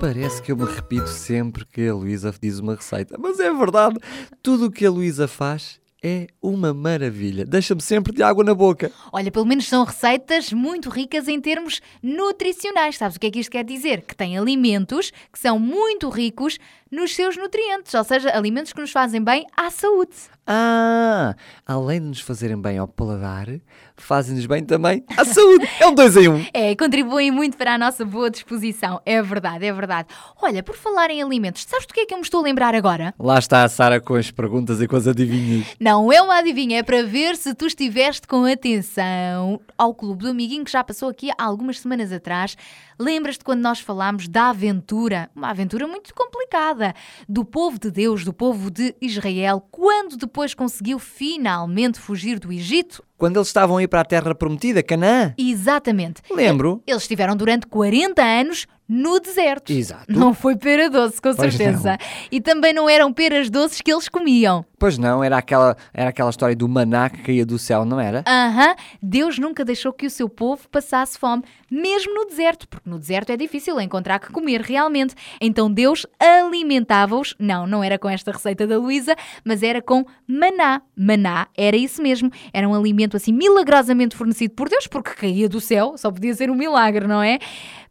Parece 0.00 0.42
que 0.42 0.52
eu 0.52 0.56
me 0.56 0.64
repito 0.64 1.08
sempre 1.08 1.64
que 1.64 1.88
a 1.88 1.94
Luísa 1.94 2.34
diz 2.40 2.58
uma 2.58 2.74
receita, 2.74 3.16
mas 3.18 3.40
é 3.40 3.52
verdade. 3.52 3.98
Tudo 4.42 4.66
o 4.66 4.70
que 4.70 4.84
a 4.84 4.90
Luísa 4.90 5.26
faz 5.26 5.80
é 6.02 6.28
uma 6.40 6.72
maravilha. 6.72 7.44
Deixa-me 7.44 7.80
sempre 7.80 8.12
de 8.14 8.22
água 8.22 8.44
na 8.44 8.54
boca. 8.54 8.92
Olha, 9.12 9.32
pelo 9.32 9.46
menos 9.46 9.66
são 9.66 9.82
receitas 9.82 10.52
muito 10.52 10.88
ricas 10.88 11.26
em 11.26 11.40
termos 11.40 11.80
nutricionais. 12.02 12.96
Sabes 12.96 13.16
o 13.16 13.20
que 13.20 13.26
é 13.26 13.30
que 13.30 13.40
isto 13.40 13.50
quer 13.50 13.64
dizer? 13.64 14.02
Que 14.02 14.14
tem 14.14 14.38
alimentos 14.38 15.10
que 15.32 15.38
são 15.38 15.58
muito 15.58 16.08
ricos 16.08 16.58
nos 16.96 17.14
seus 17.14 17.36
nutrientes, 17.36 17.92
ou 17.92 18.02
seja, 18.02 18.34
alimentos 18.34 18.72
que 18.72 18.80
nos 18.80 18.90
fazem 18.90 19.22
bem 19.22 19.46
à 19.54 19.70
saúde. 19.70 20.14
Ah, 20.48 21.34
além 21.66 22.00
de 22.00 22.06
nos 22.06 22.20
fazerem 22.20 22.56
bem 22.56 22.78
ao 22.78 22.86
paladar, 22.86 23.48
fazem-nos 23.96 24.46
bem 24.46 24.64
também 24.64 25.04
à 25.16 25.24
saúde. 25.24 25.68
É 25.80 25.86
um 25.88 25.94
dois 25.94 26.16
em 26.16 26.28
um. 26.28 26.46
É, 26.54 26.74
contribuem 26.76 27.32
muito 27.32 27.56
para 27.56 27.74
a 27.74 27.78
nossa 27.78 28.04
boa 28.04 28.30
disposição. 28.30 29.00
É 29.04 29.20
verdade, 29.20 29.66
é 29.66 29.72
verdade. 29.72 30.08
Olha, 30.40 30.62
por 30.62 30.76
falar 30.76 31.10
em 31.10 31.20
alimentos, 31.20 31.64
sabes 31.68 31.86
do 31.86 31.92
que 31.92 32.00
é 32.00 32.06
que 32.06 32.14
eu 32.14 32.18
me 32.18 32.22
estou 32.22 32.40
a 32.40 32.44
lembrar 32.44 32.76
agora? 32.76 33.12
Lá 33.18 33.40
está 33.40 33.64
a 33.64 33.68
Sara 33.68 34.00
com 34.00 34.14
as 34.14 34.30
perguntas 34.30 34.80
e 34.80 34.86
com 34.86 34.94
as 34.94 35.08
adivinhas. 35.08 35.66
Não 35.80 36.12
é 36.12 36.22
uma 36.22 36.38
adivinha, 36.38 36.78
é 36.78 36.82
para 36.82 37.02
ver 37.02 37.36
se 37.36 37.52
tu 37.52 37.66
estiveste 37.66 38.28
com 38.28 38.44
atenção 38.44 39.60
ao 39.76 39.94
Clube 39.94 40.22
do 40.22 40.30
Amiguinho 40.30 40.64
que 40.64 40.70
já 40.70 40.84
passou 40.84 41.08
aqui 41.08 41.30
há 41.36 41.44
algumas 41.44 41.80
semanas 41.80 42.12
atrás. 42.12 42.56
Lembras-te 42.98 43.44
quando 43.44 43.60
nós 43.60 43.80
falámos 43.80 44.28
da 44.28 44.50
aventura, 44.50 45.28
uma 45.34 45.50
aventura 45.50 45.86
muito 45.86 46.14
complicada, 46.14 46.85
do 47.28 47.44
povo 47.44 47.78
de 47.78 47.90
Deus, 47.90 48.24
do 48.24 48.32
povo 48.32 48.70
de 48.70 48.94
Israel, 49.00 49.60
quando 49.70 50.16
depois 50.16 50.54
conseguiu 50.54 50.98
finalmente 50.98 52.00
fugir 52.00 52.38
do 52.38 52.52
Egito? 52.52 53.05
Quando 53.16 53.36
eles 53.36 53.48
estavam 53.48 53.78
a 53.78 53.82
ir 53.82 53.88
para 53.88 54.02
a 54.02 54.04
terra 54.04 54.34
prometida, 54.34 54.82
Canaã. 54.82 55.34
Exatamente. 55.38 56.20
Lembro. 56.30 56.82
Eles 56.86 57.02
estiveram 57.02 57.34
durante 57.34 57.66
40 57.66 58.22
anos 58.22 58.66
no 58.88 59.18
deserto. 59.18 59.72
Exato. 59.72 60.04
Não 60.08 60.32
foi 60.32 60.56
pera 60.56 60.88
doce, 60.88 61.20
com 61.20 61.34
Pois 61.34 61.54
certeza. 61.54 61.98
E 62.30 62.40
também 62.40 62.72
não 62.72 62.88
eram 62.88 63.12
peras 63.12 63.50
doces 63.50 63.80
que 63.80 63.92
eles 63.92 64.08
comiam. 64.08 64.64
Pois 64.78 64.98
não, 64.98 65.24
era 65.24 65.38
aquela, 65.38 65.76
era 65.92 66.10
aquela 66.10 66.30
história 66.30 66.54
do 66.54 66.68
maná 66.68 67.08
que 67.08 67.22
caía 67.22 67.44
do 67.44 67.58
céu, 67.58 67.84
não 67.84 67.98
era? 67.98 68.22
Aham, 68.26 68.76
Deus 69.02 69.38
nunca 69.38 69.64
deixou 69.64 69.92
que 69.92 70.06
o 70.06 70.10
seu 70.10 70.28
povo 70.28 70.68
passasse 70.68 71.18
fome, 71.18 71.42
mesmo 71.70 72.14
no 72.14 72.26
deserto, 72.26 72.68
porque 72.68 72.88
no 72.88 72.98
deserto 72.98 73.30
é 73.30 73.36
difícil 73.36 73.80
encontrar 73.80 74.18
que 74.18 74.30
comer 74.30 74.60
realmente. 74.60 75.14
Então 75.40 75.72
Deus 75.72 76.06
alimentava-os, 76.20 77.34
não, 77.38 77.66
não 77.66 77.82
era 77.82 77.98
com 77.98 78.08
esta 78.08 78.30
receita 78.30 78.66
da 78.66 78.78
Luísa, 78.78 79.16
mas 79.44 79.62
era 79.62 79.80
com 79.80 80.04
maná. 80.26 80.82
Maná 80.94 81.48
era 81.56 81.76
isso 81.76 82.02
mesmo, 82.02 82.30
era 82.52 82.68
um 82.68 82.74
alimento 82.74 83.05
assim 83.14 83.32
milagrosamente 83.32 84.16
fornecido 84.16 84.54
por 84.54 84.68
Deus, 84.68 84.86
porque 84.86 85.10
caía 85.10 85.48
do 85.48 85.60
céu, 85.60 85.94
só 85.96 86.10
podia 86.10 86.34
ser 86.34 86.50
um 86.50 86.54
milagre, 86.54 87.06
não 87.06 87.22
é? 87.22 87.38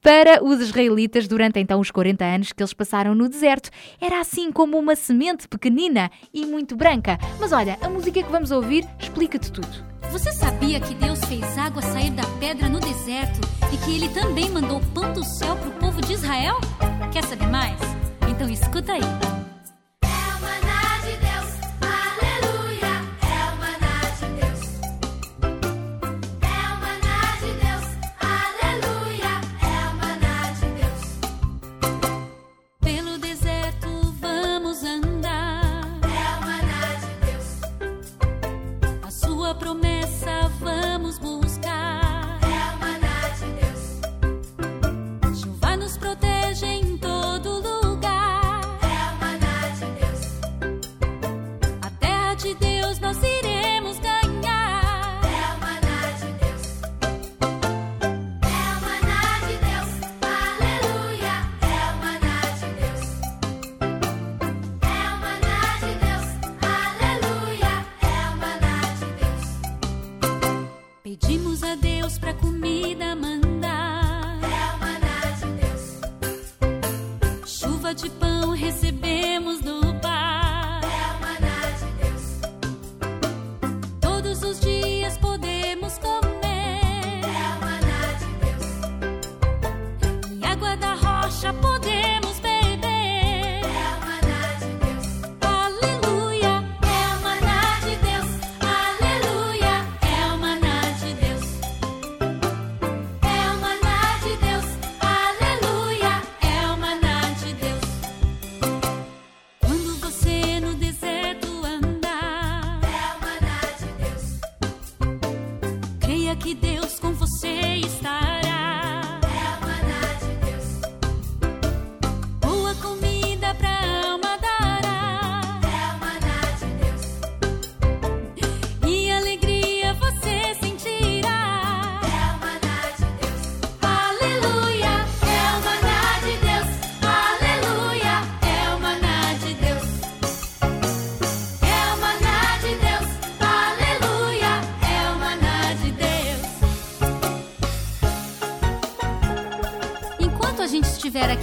Para 0.02 0.44
os 0.44 0.60
israelitas 0.60 1.28
durante 1.28 1.60
então 1.60 1.80
os 1.80 1.92
40 1.92 2.26
anos 2.26 2.52
que 2.52 2.62
eles 2.62 2.74
passaram 2.74 3.16
no 3.16 3.30
deserto. 3.30 3.70
Era 4.02 4.20
assim 4.20 4.52
como 4.52 4.78
uma 4.78 4.96
semente 4.96 5.48
pequenina 5.48 6.12
e 6.34 6.46
muito 6.46 6.76
branca. 6.76 7.18
Mas 7.40 7.52
olha, 7.52 7.78
a 7.82 7.90
música 7.90 8.22
que 8.22 8.32
vamos 8.32 8.52
ouvir 8.52 8.86
explica-te 9.00 9.52
tudo. 9.52 9.96
Você 10.12 10.32
sabia 10.32 10.80
que 10.80 10.94
Deus 10.94 11.20
fez 11.26 11.58
água 11.58 11.82
sair 11.82 12.12
da 12.12 12.24
pedra 12.40 12.70
no 12.70 12.80
deserto 12.80 13.40
e 13.74 13.78
que 13.78 13.96
ele 13.96 14.10
também 14.10 14.50
mandou 14.50 14.80
pão 14.94 15.12
do 15.14 15.24
céu 15.24 15.56
para 15.56 15.70
o 15.70 15.74
povo 15.74 16.02
de 16.02 16.14
Israel? 16.14 16.60
Quer 17.12 17.24
saber 17.24 17.48
mais? 17.48 17.80
Então 18.30 18.50
escuta 18.50 18.94
aí. 18.94 19.45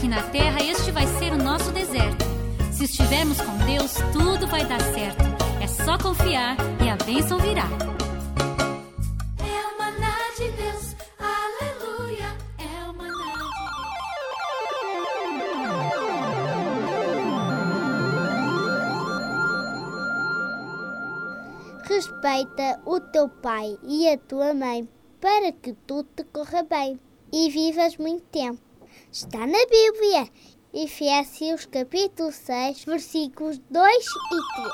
Aqui 0.03 0.09
na 0.09 0.23
terra, 0.31 0.61
este 0.61 0.91
vai 0.91 1.07
ser 1.07 1.33
o 1.33 1.38
nosso 1.38 1.71
deserto. 1.71 2.25
Se 2.73 2.85
estivermos 2.85 3.41
com 3.41 3.57
Deus, 3.59 3.95
tudo 4.12 4.49
vai 4.49 4.67
dar 4.67 4.81
certo. 4.81 5.23
É 5.61 5.69
só 5.69 5.97
confiar 5.97 6.57
e 6.85 6.88
a 6.88 6.97
bênção 6.97 7.38
virá. 7.38 7.69
É 9.38 9.67
o 9.69 9.79
maná 9.79 10.17
de 10.37 10.51
Deus, 10.51 10.97
aleluia. 11.21 12.37
É 12.59 12.91
o 12.91 12.95
maná 12.95 13.33
de 21.87 21.95
Respeita 21.95 22.81
o 22.85 22.99
teu 22.99 23.29
pai 23.29 23.79
e 23.85 24.09
a 24.09 24.19
tua 24.19 24.53
mãe 24.53 24.88
para 25.21 25.53
que 25.53 25.75
tudo 25.87 26.09
te 26.17 26.25
corra 26.25 26.65
bem 26.65 26.99
e 27.33 27.49
vivas 27.51 27.97
muito 27.97 28.25
tempo. 28.25 28.72
Está 29.12 29.46
na 29.46 29.66
Bíblia, 29.66 30.29
Efésios 30.72 31.66
capítulo 31.66 32.33
6, 32.33 32.85
versículos 32.85 33.59
2 33.70 34.05
e 34.07 34.62
3. 34.62 34.72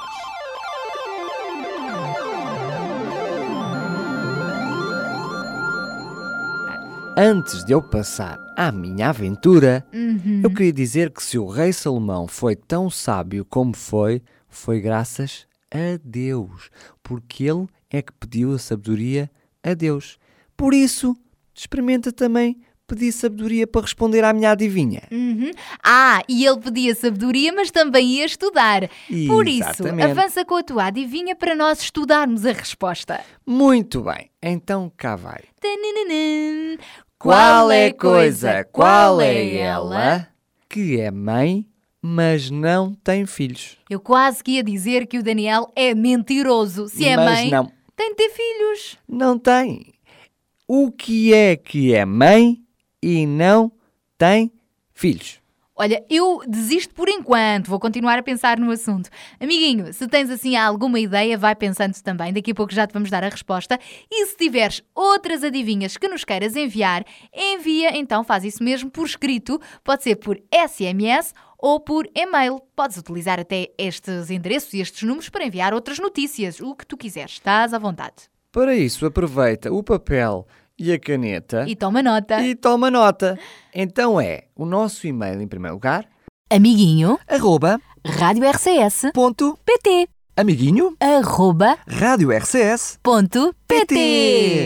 Antes 7.16 7.64
de 7.64 7.72
eu 7.72 7.82
passar 7.82 8.38
à 8.56 8.70
minha 8.70 9.08
aventura, 9.08 9.84
Uhum. 9.92 10.40
eu 10.44 10.50
queria 10.50 10.72
dizer 10.72 11.10
que 11.10 11.22
se 11.22 11.36
o 11.36 11.48
rei 11.48 11.72
Salomão 11.72 12.28
foi 12.28 12.54
tão 12.54 12.88
sábio 12.88 13.44
como 13.44 13.74
foi, 13.74 14.22
foi 14.48 14.80
graças 14.80 15.46
a 15.70 15.98
Deus, 16.04 16.70
porque 17.02 17.44
ele 17.44 17.66
é 17.90 18.00
que 18.00 18.12
pediu 18.12 18.54
a 18.54 18.58
sabedoria 18.58 19.28
a 19.64 19.74
Deus. 19.74 20.16
Por 20.56 20.72
isso, 20.72 21.16
experimenta 21.52 22.12
também 22.12 22.60
pedir 22.88 23.12
sabedoria 23.12 23.66
para 23.66 23.82
responder 23.82 24.24
à 24.24 24.32
minha 24.32 24.50
adivinha. 24.50 25.02
Uhum. 25.12 25.50
Ah, 25.84 26.22
e 26.26 26.44
ele 26.46 26.58
pedia 26.58 26.94
sabedoria, 26.94 27.52
mas 27.52 27.70
também 27.70 28.14
ia 28.14 28.24
estudar. 28.24 28.88
Por 29.28 29.46
isso, 29.46 29.68
Exatamente. 29.82 30.10
avança 30.10 30.44
com 30.44 30.56
a 30.56 30.62
tua 30.62 30.86
adivinha 30.86 31.36
para 31.36 31.54
nós 31.54 31.82
estudarmos 31.82 32.46
a 32.46 32.52
resposta. 32.52 33.20
Muito 33.46 34.00
bem, 34.02 34.30
então 34.42 34.90
cá 34.96 35.14
vai. 35.14 35.42
Tananana. 35.60 36.78
Qual 37.18 37.70
é 37.70 37.86
a 37.88 37.94
coisa, 37.94 38.64
qual 38.72 39.20
é 39.20 39.56
ela 39.56 40.28
que 40.68 40.98
é 41.00 41.10
mãe, 41.10 41.66
mas 42.00 42.48
não 42.48 42.94
tem 42.94 43.26
filhos? 43.26 43.76
Eu 43.90 44.00
quase 44.00 44.42
que 44.42 44.52
ia 44.52 44.62
dizer 44.62 45.06
que 45.06 45.18
o 45.18 45.22
Daniel 45.22 45.70
é 45.76 45.94
mentiroso. 45.94 46.88
Se 46.88 47.04
é 47.04 47.16
Mas 47.16 47.40
mãe, 47.40 47.50
não. 47.50 47.70
tem 47.96 48.10
de 48.10 48.14
ter 48.16 48.30
filhos. 48.30 48.96
Não 49.06 49.38
tem. 49.38 49.92
O 50.66 50.92
que 50.92 51.34
é 51.34 51.56
que 51.56 51.92
é 51.92 52.04
mãe 52.04 52.62
e 53.02 53.26
não 53.26 53.72
tem 54.16 54.52
filhos? 54.92 55.40
Olha, 55.80 56.04
eu 56.10 56.42
desisto 56.44 56.92
por 56.92 57.08
enquanto, 57.08 57.68
vou 57.68 57.78
continuar 57.78 58.18
a 58.18 58.22
pensar 58.22 58.58
no 58.58 58.68
assunto. 58.72 59.08
Amiguinho, 59.38 59.92
se 59.92 60.08
tens 60.08 60.28
assim 60.28 60.56
alguma 60.56 60.98
ideia, 60.98 61.38
vai 61.38 61.54
pensando 61.54 61.94
também, 62.02 62.32
daqui 62.32 62.50
a 62.50 62.54
pouco 62.54 62.74
já 62.74 62.84
te 62.84 62.92
vamos 62.92 63.10
dar 63.10 63.22
a 63.22 63.28
resposta. 63.28 63.78
E 64.10 64.26
se 64.26 64.36
tiveres 64.36 64.82
outras 64.92 65.44
adivinhas 65.44 65.96
que 65.96 66.08
nos 66.08 66.24
queiras 66.24 66.56
enviar, 66.56 67.04
envia, 67.32 67.96
então 67.96 68.24
faz 68.24 68.42
isso 68.42 68.60
mesmo 68.60 68.90
por 68.90 69.06
escrito, 69.06 69.60
pode 69.84 70.02
ser 70.02 70.16
por 70.16 70.36
SMS 70.52 71.32
ou 71.56 71.78
por 71.78 72.10
e-mail. 72.12 72.60
Podes 72.74 72.96
utilizar 72.96 73.38
até 73.38 73.70
estes 73.78 74.30
endereços 74.30 74.74
e 74.74 74.80
estes 74.80 75.04
números 75.04 75.28
para 75.28 75.46
enviar 75.46 75.72
outras 75.72 76.00
notícias, 76.00 76.58
o 76.58 76.74
que 76.74 76.84
tu 76.84 76.96
quiseres, 76.96 77.34
estás 77.34 77.72
à 77.72 77.78
vontade. 77.78 78.28
Para 78.50 78.74
isso, 78.74 79.06
aproveita 79.06 79.72
o 79.72 79.84
papel 79.84 80.44
e 80.78 80.92
a 80.92 80.98
caneta 80.98 81.64
E 81.68 81.74
toma 81.74 82.02
nota. 82.02 82.40
e 82.40 82.54
toma 82.54 82.90
nota. 82.90 83.38
Então 83.74 84.20
é 84.20 84.44
o 84.56 84.64
nosso 84.64 85.06
e-mail 85.06 85.40
em 85.40 85.48
primeiro 85.48 85.74
lugar, 85.74 86.06
Amiguinho, 86.50 87.18
arroba, 87.28 87.78
Rádio 88.06 88.48
RCS, 88.48 89.10
ponto, 89.12 89.58
PT, 89.66 90.08
amiguinho, 90.36 90.96
arroba, 90.98 91.76
rádio 91.86 92.30
RCS, 92.32 92.98
ponto, 93.02 93.54
PT. 93.66 93.86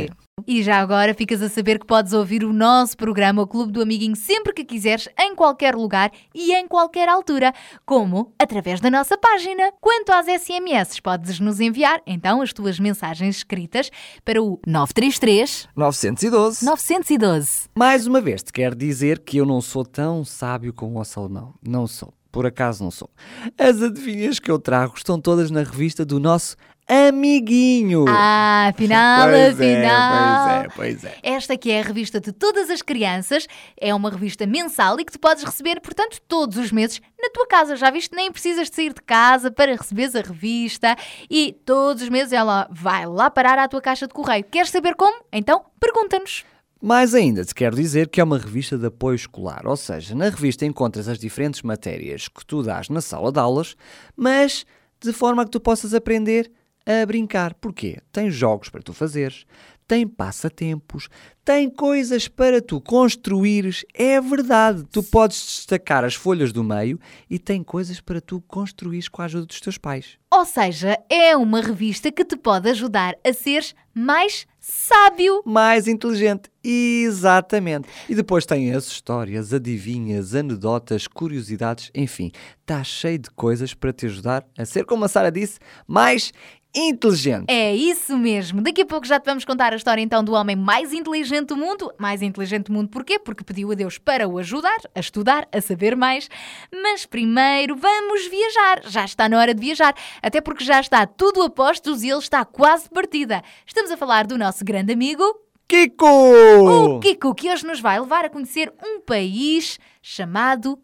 PT. 0.08 0.21
E 0.46 0.62
já 0.62 0.78
agora 0.80 1.12
ficas 1.12 1.42
a 1.42 1.48
saber 1.48 1.78
que 1.78 1.86
podes 1.86 2.14
ouvir 2.14 2.42
o 2.42 2.54
nosso 2.54 2.96
programa, 2.96 3.42
o 3.42 3.46
Clube 3.46 3.70
do 3.70 3.82
Amiguinho, 3.82 4.16
sempre 4.16 4.54
que 4.54 4.64
quiseres, 4.64 5.06
em 5.20 5.34
qualquer 5.34 5.74
lugar 5.74 6.10
e 6.34 6.54
em 6.54 6.66
qualquer 6.66 7.06
altura, 7.06 7.52
como 7.84 8.32
através 8.38 8.80
da 8.80 8.90
nossa 8.90 9.18
página. 9.18 9.70
Quanto 9.78 10.10
às 10.10 10.24
SMS, 10.24 11.00
podes 11.00 11.38
nos 11.38 11.60
enviar 11.60 12.00
então 12.06 12.40
as 12.40 12.50
tuas 12.50 12.80
mensagens 12.80 13.36
escritas 13.36 13.90
para 14.24 14.42
o 14.42 14.58
933 14.66 15.68
912. 15.76 16.64
912. 16.64 17.68
Mais 17.76 18.06
uma 18.06 18.20
vez, 18.20 18.42
te 18.42 18.54
quero 18.54 18.74
dizer 18.74 19.18
que 19.18 19.36
eu 19.36 19.44
não 19.44 19.60
sou 19.60 19.84
tão 19.84 20.24
sábio 20.24 20.72
como 20.72 20.98
o 20.98 21.04
Salomão. 21.04 21.54
Não 21.62 21.86
sou. 21.86 22.12
Por 22.32 22.46
acaso 22.46 22.82
não 22.82 22.90
sou. 22.90 23.10
As 23.58 23.82
adivinhas 23.82 24.38
que 24.38 24.50
eu 24.50 24.58
trago 24.58 24.94
estão 24.96 25.20
todas 25.20 25.50
na 25.50 25.62
revista 25.62 26.02
do 26.02 26.18
nosso 26.18 26.56
amiguinho. 26.88 28.04
Ah, 28.08 28.68
afinal, 28.74 29.28
pois 29.28 29.54
afinal. 29.54 30.48
É, 30.48 30.68
pois 30.74 31.04
é, 31.04 31.04
pois 31.04 31.04
é. 31.04 31.18
Esta 31.22 31.56
que 31.56 31.70
é 31.70 31.80
a 31.80 31.84
revista 31.84 32.20
de 32.20 32.32
todas 32.32 32.70
as 32.70 32.82
crianças, 32.82 33.46
é 33.80 33.94
uma 33.94 34.10
revista 34.10 34.46
mensal 34.46 34.98
e 35.00 35.04
que 35.04 35.12
tu 35.12 35.20
podes 35.20 35.44
receber, 35.44 35.80
portanto, 35.80 36.20
todos 36.28 36.56
os 36.56 36.72
meses 36.72 37.00
na 37.20 37.30
tua 37.30 37.46
casa. 37.46 37.76
Já 37.76 37.90
viste? 37.90 38.14
Nem 38.14 38.30
precisas 38.30 38.68
de 38.68 38.76
sair 38.76 38.92
de 38.92 39.02
casa 39.02 39.50
para 39.50 39.76
receberes 39.76 40.14
a 40.14 40.20
revista 40.20 40.96
e 41.30 41.56
todos 41.64 42.02
os 42.02 42.08
meses 42.08 42.32
ela 42.32 42.68
vai 42.70 43.06
lá 43.06 43.30
parar 43.30 43.58
à 43.58 43.68
tua 43.68 43.80
caixa 43.80 44.06
de 44.06 44.14
correio. 44.14 44.44
Queres 44.44 44.70
saber 44.70 44.94
como? 44.94 45.24
Então, 45.32 45.64
pergunta-nos. 45.80 46.44
Mais 46.84 47.14
ainda, 47.14 47.44
te 47.44 47.54
quero 47.54 47.76
dizer 47.76 48.08
que 48.08 48.20
é 48.20 48.24
uma 48.24 48.38
revista 48.38 48.76
de 48.76 48.86
apoio 48.86 49.14
escolar, 49.14 49.68
ou 49.68 49.76
seja, 49.76 50.16
na 50.16 50.24
revista 50.24 50.66
encontras 50.66 51.06
as 51.06 51.16
diferentes 51.16 51.62
matérias 51.62 52.26
que 52.26 52.44
tu 52.44 52.60
dás 52.60 52.88
na 52.88 53.00
sala 53.00 53.30
de 53.30 53.38
aulas, 53.38 53.76
mas 54.16 54.66
de 55.00 55.12
forma 55.12 55.44
que 55.44 55.52
tu 55.52 55.60
possas 55.60 55.94
aprender 55.94 56.50
a 56.86 57.06
brincar. 57.06 57.54
Porquê? 57.54 57.98
Tem 58.10 58.30
jogos 58.30 58.68
para 58.68 58.82
tu 58.82 58.92
fazeres, 58.92 59.44
tem 59.86 60.06
passatempos, 60.06 61.08
tem 61.44 61.68
coisas 61.68 62.28
para 62.28 62.62
tu 62.62 62.80
construires. 62.80 63.84
É 63.92 64.20
verdade, 64.20 64.84
tu 64.90 65.02
podes 65.02 65.44
destacar 65.44 66.04
as 66.04 66.14
folhas 66.14 66.52
do 66.52 66.64
meio 66.64 66.98
e 67.28 67.38
tem 67.38 67.62
coisas 67.62 68.00
para 68.00 68.20
tu 68.20 68.40
construires 68.42 69.08
com 69.08 69.22
a 69.22 69.26
ajuda 69.26 69.46
dos 69.46 69.60
teus 69.60 69.76
pais. 69.76 70.16
Ou 70.32 70.44
seja, 70.44 70.98
é 71.10 71.36
uma 71.36 71.60
revista 71.60 72.10
que 72.10 72.24
te 72.24 72.36
pode 72.36 72.70
ajudar 72.70 73.14
a 73.22 73.32
seres 73.32 73.74
mais 73.94 74.46
sábio. 74.58 75.42
mais 75.44 75.86
inteligente. 75.86 76.50
Exatamente. 76.64 77.88
E 78.08 78.14
depois 78.14 78.46
tem 78.46 78.72
as 78.72 78.86
histórias, 78.86 79.52
adivinhas, 79.52 80.34
anedotas, 80.34 81.06
curiosidades, 81.06 81.90
enfim, 81.94 82.30
está 82.60 82.82
cheio 82.82 83.18
de 83.18 83.30
coisas 83.30 83.74
para 83.74 83.92
te 83.92 84.06
ajudar 84.06 84.46
a 84.56 84.64
ser, 84.64 84.86
como 84.86 85.04
a 85.04 85.08
Sara 85.08 85.30
disse, 85.30 85.58
mais 85.86 86.32
inteligente. 86.74 87.44
É 87.48 87.74
isso 87.74 88.16
mesmo. 88.16 88.60
Daqui 88.62 88.82
a 88.82 88.86
pouco 88.86 89.06
já 89.06 89.20
te 89.20 89.26
vamos 89.26 89.44
contar 89.44 89.72
a 89.72 89.76
história 89.76 90.00
então 90.00 90.24
do 90.24 90.32
homem 90.32 90.56
mais 90.56 90.92
inteligente 90.92 91.48
do 91.48 91.56
mundo. 91.56 91.92
Mais 91.98 92.22
inteligente 92.22 92.66
do 92.66 92.72
mundo 92.72 92.88
porquê? 92.88 93.18
Porque 93.18 93.44
pediu 93.44 93.70
a 93.70 93.74
Deus 93.74 93.98
para 93.98 94.28
o 94.28 94.38
ajudar, 94.38 94.78
a 94.94 95.00
estudar, 95.00 95.48
a 95.52 95.60
saber 95.60 95.96
mais. 95.96 96.28
Mas 96.72 97.06
primeiro 97.06 97.76
vamos 97.76 98.26
viajar. 98.26 98.82
Já 98.86 99.04
está 99.04 99.28
na 99.28 99.38
hora 99.38 99.54
de 99.54 99.60
viajar. 99.60 99.94
Até 100.22 100.40
porque 100.40 100.64
já 100.64 100.80
está 100.80 101.06
tudo 101.06 101.42
a 101.42 101.50
postos 101.50 102.02
e 102.02 102.08
ele 102.10 102.18
está 102.18 102.44
quase 102.44 102.88
partida. 102.88 103.42
Estamos 103.66 103.90
a 103.90 103.96
falar 103.96 104.26
do 104.26 104.38
nosso 104.38 104.64
grande 104.64 104.92
amigo, 104.92 105.22
Kiko! 105.68 106.06
o 106.06 107.00
Kiko, 107.00 107.34
que 107.34 107.50
hoje 107.50 107.66
nos 107.66 107.80
vai 107.80 107.98
levar 107.98 108.24
a 108.24 108.30
conhecer 108.30 108.72
um 108.84 109.00
país 109.00 109.78
chamado 110.02 110.78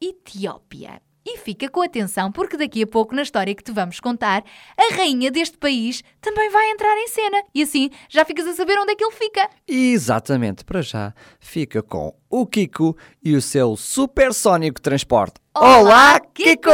Etiópia. 0.00 1.02
E 1.24 1.36
fica 1.36 1.68
com 1.68 1.82
atenção, 1.82 2.32
porque 2.32 2.56
daqui 2.56 2.82
a 2.82 2.86
pouco, 2.86 3.14
na 3.14 3.22
história 3.22 3.54
que 3.54 3.62
te 3.62 3.72
vamos 3.72 4.00
contar, 4.00 4.42
a 4.76 4.94
rainha 4.94 5.30
deste 5.30 5.58
país 5.58 6.02
também 6.20 6.48
vai 6.50 6.70
entrar 6.70 6.96
em 6.96 7.08
cena. 7.08 7.42
E 7.54 7.62
assim 7.62 7.90
já 8.08 8.24
ficas 8.24 8.46
a 8.46 8.54
saber 8.54 8.78
onde 8.78 8.92
é 8.92 8.96
que 8.96 9.04
ele 9.04 9.14
fica. 9.14 9.48
Exatamente, 9.68 10.64
para 10.64 10.80
já 10.80 11.12
fica 11.38 11.82
com 11.82 12.14
o 12.30 12.46
Kiko 12.46 12.96
e 13.22 13.34
o 13.34 13.42
seu 13.42 13.76
supersónico 13.76 14.80
transporte. 14.80 15.34
Olá, 15.54 16.18
Kiko! 16.20 16.70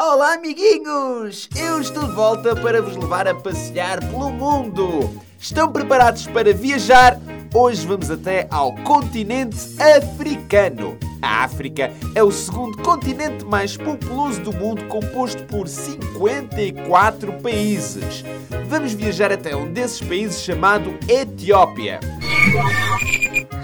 Olá, 0.00 0.34
amiguinhos! 0.34 1.48
Eu 1.56 1.80
estou 1.80 2.08
de 2.08 2.14
volta 2.14 2.56
para 2.56 2.82
vos 2.82 2.96
levar 2.96 3.28
a 3.28 3.34
passear 3.34 4.00
pelo 4.00 4.30
mundo. 4.30 5.27
Estão 5.40 5.70
preparados 5.70 6.26
para 6.26 6.52
viajar? 6.52 7.16
Hoje 7.54 7.86
vamos 7.86 8.10
até 8.10 8.46
ao 8.50 8.74
continente 8.74 9.56
africano. 9.80 10.98
A 11.22 11.44
África 11.44 11.92
é 12.14 12.22
o 12.22 12.30
segundo 12.30 12.76
continente 12.82 13.44
mais 13.44 13.76
populoso 13.76 14.40
do 14.40 14.52
mundo, 14.52 14.84
composto 14.86 15.42
por 15.44 15.68
54 15.68 17.32
países. 17.34 18.24
Vamos 18.66 18.92
viajar 18.92 19.32
até 19.32 19.56
um 19.56 19.72
desses 19.72 20.00
países 20.00 20.42
chamado 20.42 20.98
Etiópia. 21.08 22.00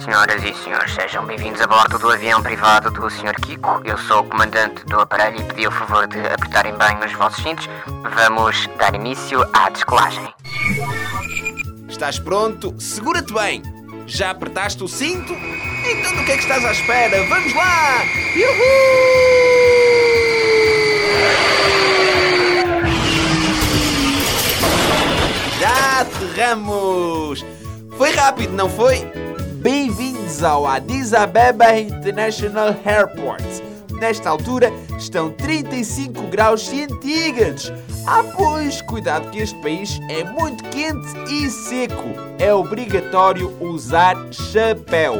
Senhoras 0.02 0.42
e 0.44 0.54
senhores, 0.62 0.94
sejam 0.94 1.26
bem-vindos 1.26 1.60
a 1.60 1.66
bordo 1.66 1.98
do 1.98 2.10
avião 2.10 2.42
privado 2.42 2.90
do 2.90 3.10
Sr. 3.10 3.34
Kiko. 3.42 3.80
Eu 3.84 3.98
sou 3.98 4.20
o 4.20 4.24
comandante 4.24 4.84
do 4.86 5.00
aparelho 5.00 5.40
e 5.40 5.44
pedi 5.44 5.66
o 5.66 5.70
favor 5.70 6.06
de 6.06 6.18
apertarem 6.20 6.74
bem 6.76 6.98
os 7.04 7.12
vossos 7.14 7.42
cintos. 7.42 7.68
Vamos 8.14 8.68
dar 8.78 8.94
início 8.94 9.44
à 9.52 9.70
descolagem. 9.70 10.32
Estás 11.94 12.18
pronto? 12.18 12.74
Segura-te 12.76 13.32
bem! 13.32 13.62
Já 14.04 14.30
apertaste 14.30 14.82
o 14.82 14.88
cinto? 14.88 15.32
Então 15.32 16.16
do 16.16 16.24
que 16.24 16.32
é 16.32 16.36
que 16.36 16.42
estás 16.42 16.64
à 16.64 16.72
espera? 16.72 17.24
Vamos 17.28 17.54
lá! 17.54 18.02
Uhul! 18.34 19.14
Já 25.60 26.00
aterramos! 26.00 27.46
Foi 27.96 28.10
rápido, 28.10 28.54
não 28.54 28.68
foi? 28.68 28.98
Bem-vindos 29.62 30.42
ao 30.42 30.66
Addis 30.66 31.14
Ababa 31.14 31.78
International 31.78 32.76
Airport. 32.84 33.73
Nesta 34.00 34.30
altura 34.30 34.72
estão 34.98 35.30
35 35.30 36.22
graus 36.28 36.66
centígrados. 36.66 37.72
Ah, 38.06 38.24
pois, 38.36 38.82
cuidado 38.82 39.30
que 39.30 39.38
este 39.38 39.58
país 39.60 40.00
é 40.08 40.24
muito 40.24 40.62
quente 40.64 41.08
e 41.30 41.48
seco. 41.50 42.04
É 42.38 42.52
obrigatório 42.52 43.56
usar 43.60 44.16
chapéu. 44.32 45.14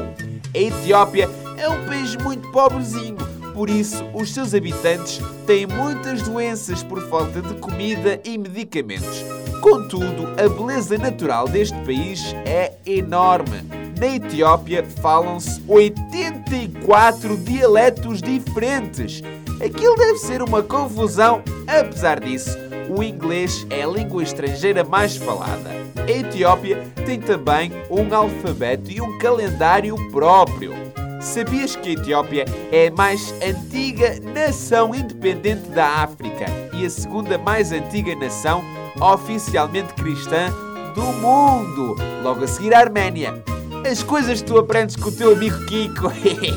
A 0.55 0.59
Etiópia 0.59 1.31
é 1.57 1.69
um 1.69 1.87
país 1.87 2.17
muito 2.17 2.51
pobrezinho, 2.51 3.17
por 3.55 3.71
isso 3.71 4.05
os 4.13 4.35
seus 4.35 4.55
habitantes 4.55 5.21
têm 5.47 5.67
muitas 5.67 6.23
doenças 6.23 6.83
por 6.83 7.01
falta 7.09 7.41
de 7.41 7.55
comida 7.55 8.21
e 8.25 8.37
medicamentos. 8.37 9.25
Contudo, 9.61 10.29
a 10.39 10.49
beleza 10.49 10.99
natural 10.99 11.49
deste 11.49 11.77
país 11.85 12.35
é 12.45 12.73
enorme. 12.85 13.84
Na 13.99 14.07
Etiópia 14.17 14.85
falam-se 15.01 15.63
84 15.69 17.37
dialetos 17.39 18.21
diferentes. 18.21 19.23
Aquilo 19.65 19.97
deve 19.97 20.19
ser 20.19 20.43
uma 20.43 20.63
confusão, 20.63 21.43
apesar 21.67 22.21
disso, 22.21 22.59
o 22.89 23.03
inglês 23.03 23.67
é 23.71 23.83
a 23.83 23.87
língua 23.87 24.23
estrangeira 24.23 24.83
mais 24.83 25.17
falada. 25.17 25.71
A 25.97 26.11
Etiópia 26.11 26.83
tem 27.07 27.21
também 27.21 27.73
um 27.89 28.13
alfabeto 28.15 28.91
e 28.91 29.01
um 29.01 29.17
calendário 29.19 29.97
próprio. 30.11 30.75
Sabias 31.21 31.77
que 31.77 31.91
a 31.91 31.93
Etiópia 31.93 32.45
é 32.71 32.89
a 32.89 32.93
mais 32.93 33.33
antiga 33.43 34.19
nação 34.35 34.95
independente 34.95 35.71
da 35.71 35.87
África 36.03 36.47
e 36.75 36.85
a 36.85 36.91
segunda 36.91 37.39
mais 37.39 37.73
antiga 37.73 38.15
nação 38.17 38.63
oficialmente 39.01 39.95
cristã 39.95 40.53
do 40.95 41.03
mundo, 41.03 41.97
logo 42.23 42.45
a 42.45 42.47
seguir 42.47 42.75
a 42.75 42.81
Arménia? 42.81 43.43
As 43.91 44.03
coisas 44.03 44.41
que 44.41 44.47
tu 44.47 44.59
aprendes 44.59 44.97
com 44.97 45.09
o 45.09 45.13
teu 45.13 45.33
amigo 45.33 45.65
Kiko. 45.67 46.11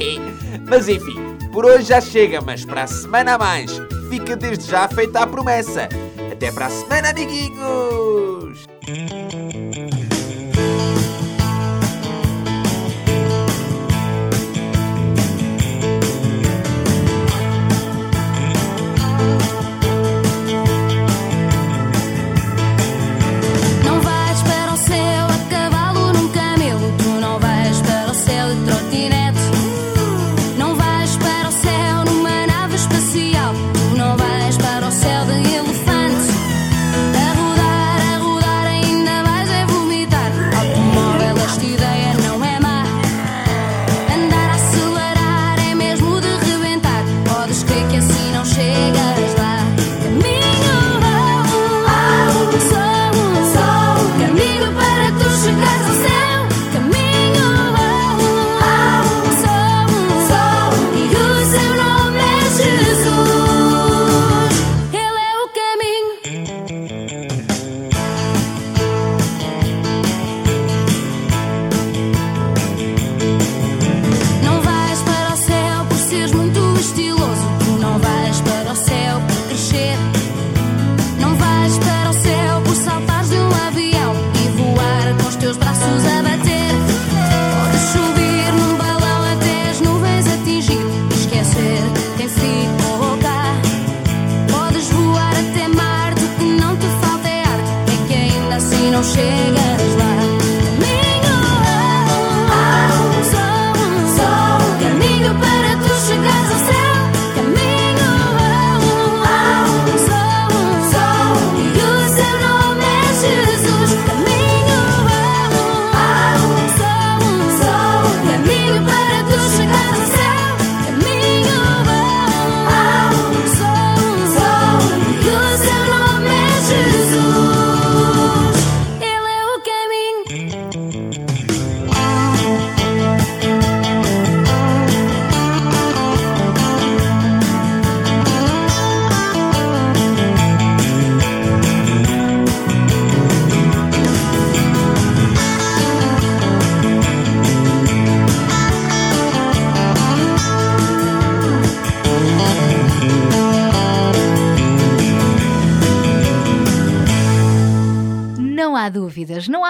mas 0.68 0.88
enfim, 0.88 1.16
por 1.52 1.66
hoje 1.66 1.90
já 1.90 2.00
chega, 2.02 2.42
mas 2.42 2.64
para 2.66 2.84
a 2.84 2.88
semana 2.88 3.36
a 3.36 3.38
mais, 3.38 3.72
fica 4.10 4.36
desde 4.36 4.70
já 4.70 4.88
feita 4.88 5.20
a 5.20 5.28
promessa. 5.28 5.90
Até 6.32 6.52
para 6.52 6.68
a 6.68 6.70
semana, 6.70 7.10
amiguinhos! 7.10 8.66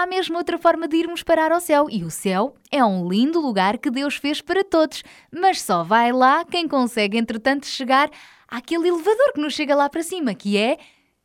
Há 0.08 0.10
mesmo 0.10 0.38
outra 0.38 0.58
forma 0.58 0.88
de 0.88 0.96
irmos 0.98 1.22
parar 1.22 1.52
ao 1.52 1.60
céu. 1.60 1.88
E 1.90 2.04
o 2.04 2.10
céu 2.10 2.56
é 2.72 2.84
um 2.84 3.08
lindo 3.08 3.40
lugar 3.40 3.78
que 3.78 3.92
Deus 3.92 4.16
fez 4.16 4.42
para 4.42 4.64
todos, 4.64 5.04
mas 5.32 5.62
só 5.62 5.84
vai 5.84 6.12
lá 6.12 6.46
quem 6.46 6.68
consegue, 6.68 7.18
entretanto, 7.18 7.68
chegar 7.68 8.10
àquele 8.48 8.88
elevador 8.88 9.34
que 9.34 9.42
nos 9.42 9.54
chega 9.54 9.76
lá 9.76 9.90
para 9.90 10.02
cima, 10.02 10.34
que 10.34 10.58
é 10.58 10.78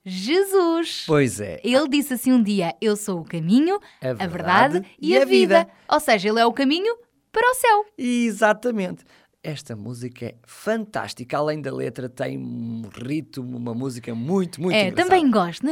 Jesus. 0.05 1.05
Pois 1.07 1.41
é. 1.41 1.61
Ele 1.63 1.89
disse 1.89 2.15
assim 2.15 2.33
um 2.33 2.43
dia: 2.43 2.75
Eu 2.81 2.97
sou 2.97 3.21
o 3.21 3.25
caminho, 3.25 3.79
A 4.01 4.11
a 4.11 4.13
verdade 4.15 4.73
verdade 4.75 4.97
e 5.01 5.17
a 5.17 5.25
vida. 5.25 5.69
Ou 5.89 6.01
seja, 6.01 6.29
ele 6.29 6.41
é 6.41 6.45
o 6.45 6.53
caminho 6.53 6.97
para 7.31 7.49
o 7.51 7.55
céu. 7.55 7.87
Exatamente. 7.97 9.05
Esta 9.45 9.75
música 9.75 10.27
é 10.27 10.35
fantástica. 10.47 11.37
Além 11.37 11.61
da 11.61 11.75
letra, 11.75 12.09
tem 12.09 12.39
um 12.39 12.83
ritmo, 12.95 13.57
uma 13.57 13.75
música 13.75 14.15
muito, 14.15 14.63
muito 14.63 14.77
é, 14.77 14.87
engraçada. 14.87 15.11
também 15.11 15.29
gosto. 15.29 15.67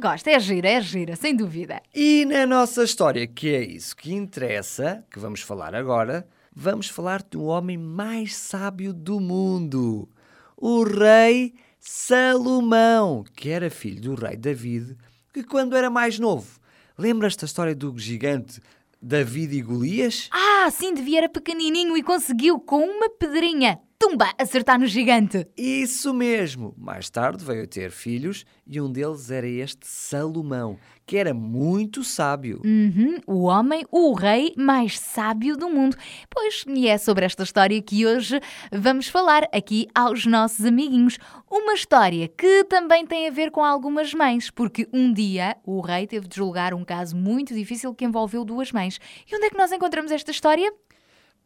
Gosto. 0.00 0.28
É 0.28 0.40
gira, 0.40 0.68
é 0.70 0.80
gira, 0.80 1.14
sem 1.14 1.36
dúvida. 1.36 1.82
E 1.94 2.24
na 2.24 2.46
nossa 2.46 2.82
história, 2.82 3.26
que 3.26 3.54
é 3.54 3.62
isso 3.62 3.94
que 3.94 4.14
interessa, 4.14 5.04
que 5.10 5.18
vamos 5.18 5.42
falar 5.42 5.74
agora, 5.74 6.26
vamos 6.50 6.88
falar 6.88 7.22
do 7.22 7.44
homem 7.44 7.76
mais 7.76 8.34
sábio 8.34 8.94
do 8.94 9.20
mundo, 9.20 10.08
o 10.56 10.82
rei 10.82 11.54
Salomão, 11.78 13.22
que 13.36 13.50
era 13.50 13.68
filho 13.68 14.00
do 14.00 14.14
rei 14.14 14.36
David, 14.36 14.96
que 15.32 15.44
quando 15.44 15.76
era 15.76 15.90
mais 15.90 16.18
novo, 16.18 16.58
lembras-te 16.96 17.40
da 17.40 17.46
história 17.46 17.74
do 17.74 17.96
gigante 17.98 18.60
David 19.00 19.56
e 19.56 19.62
Golias? 19.62 20.28
Ah, 20.32 20.70
sim, 20.70 20.92
devia 20.92 21.18
era 21.18 21.28
pequenininho 21.28 21.96
e 21.96 22.02
conseguiu 22.02 22.58
com 22.58 22.84
uma 22.84 23.08
pedrinha 23.08 23.80
tumba, 23.98 24.32
acertar 24.38 24.78
no 24.78 24.86
gigante. 24.86 25.46
Isso 25.56 26.14
mesmo! 26.14 26.72
Mais 26.78 27.10
tarde 27.10 27.44
veio 27.44 27.64
a 27.64 27.66
ter 27.66 27.90
filhos 27.90 28.44
e 28.66 28.80
um 28.80 28.90
deles 28.90 29.30
era 29.30 29.46
este 29.46 29.86
Salomão, 29.86 30.78
que 31.04 31.16
era 31.16 31.34
muito 31.34 32.04
sábio. 32.04 32.62
Uhum, 32.64 33.18
o 33.26 33.42
homem, 33.44 33.84
o 33.90 34.12
rei 34.12 34.54
mais 34.56 34.98
sábio 34.98 35.56
do 35.56 35.68
mundo. 35.68 35.96
Pois, 36.30 36.64
e 36.68 36.86
é 36.86 36.96
sobre 36.96 37.24
esta 37.24 37.42
história 37.42 37.82
que 37.82 38.06
hoje 38.06 38.40
vamos 38.70 39.08
falar 39.08 39.48
aqui 39.52 39.88
aos 39.94 40.24
nossos 40.26 40.64
amiguinhos. 40.64 41.18
Uma 41.50 41.74
história 41.74 42.28
que 42.28 42.64
também 42.64 43.04
tem 43.04 43.26
a 43.26 43.32
ver 43.32 43.50
com 43.50 43.64
algumas 43.64 44.14
mães, 44.14 44.48
porque 44.48 44.88
um 44.92 45.12
dia 45.12 45.56
o 45.64 45.80
rei 45.80 46.06
teve 46.06 46.28
de 46.28 46.36
julgar 46.36 46.72
um 46.72 46.84
caso 46.84 47.16
muito 47.16 47.52
difícil 47.52 47.92
que 47.94 48.04
envolveu 48.04 48.44
duas 48.44 48.70
mães. 48.70 49.00
E 49.28 49.34
onde 49.34 49.46
é 49.46 49.50
que 49.50 49.58
nós 49.58 49.72
encontramos 49.72 50.12
esta 50.12 50.30
história? 50.30 50.72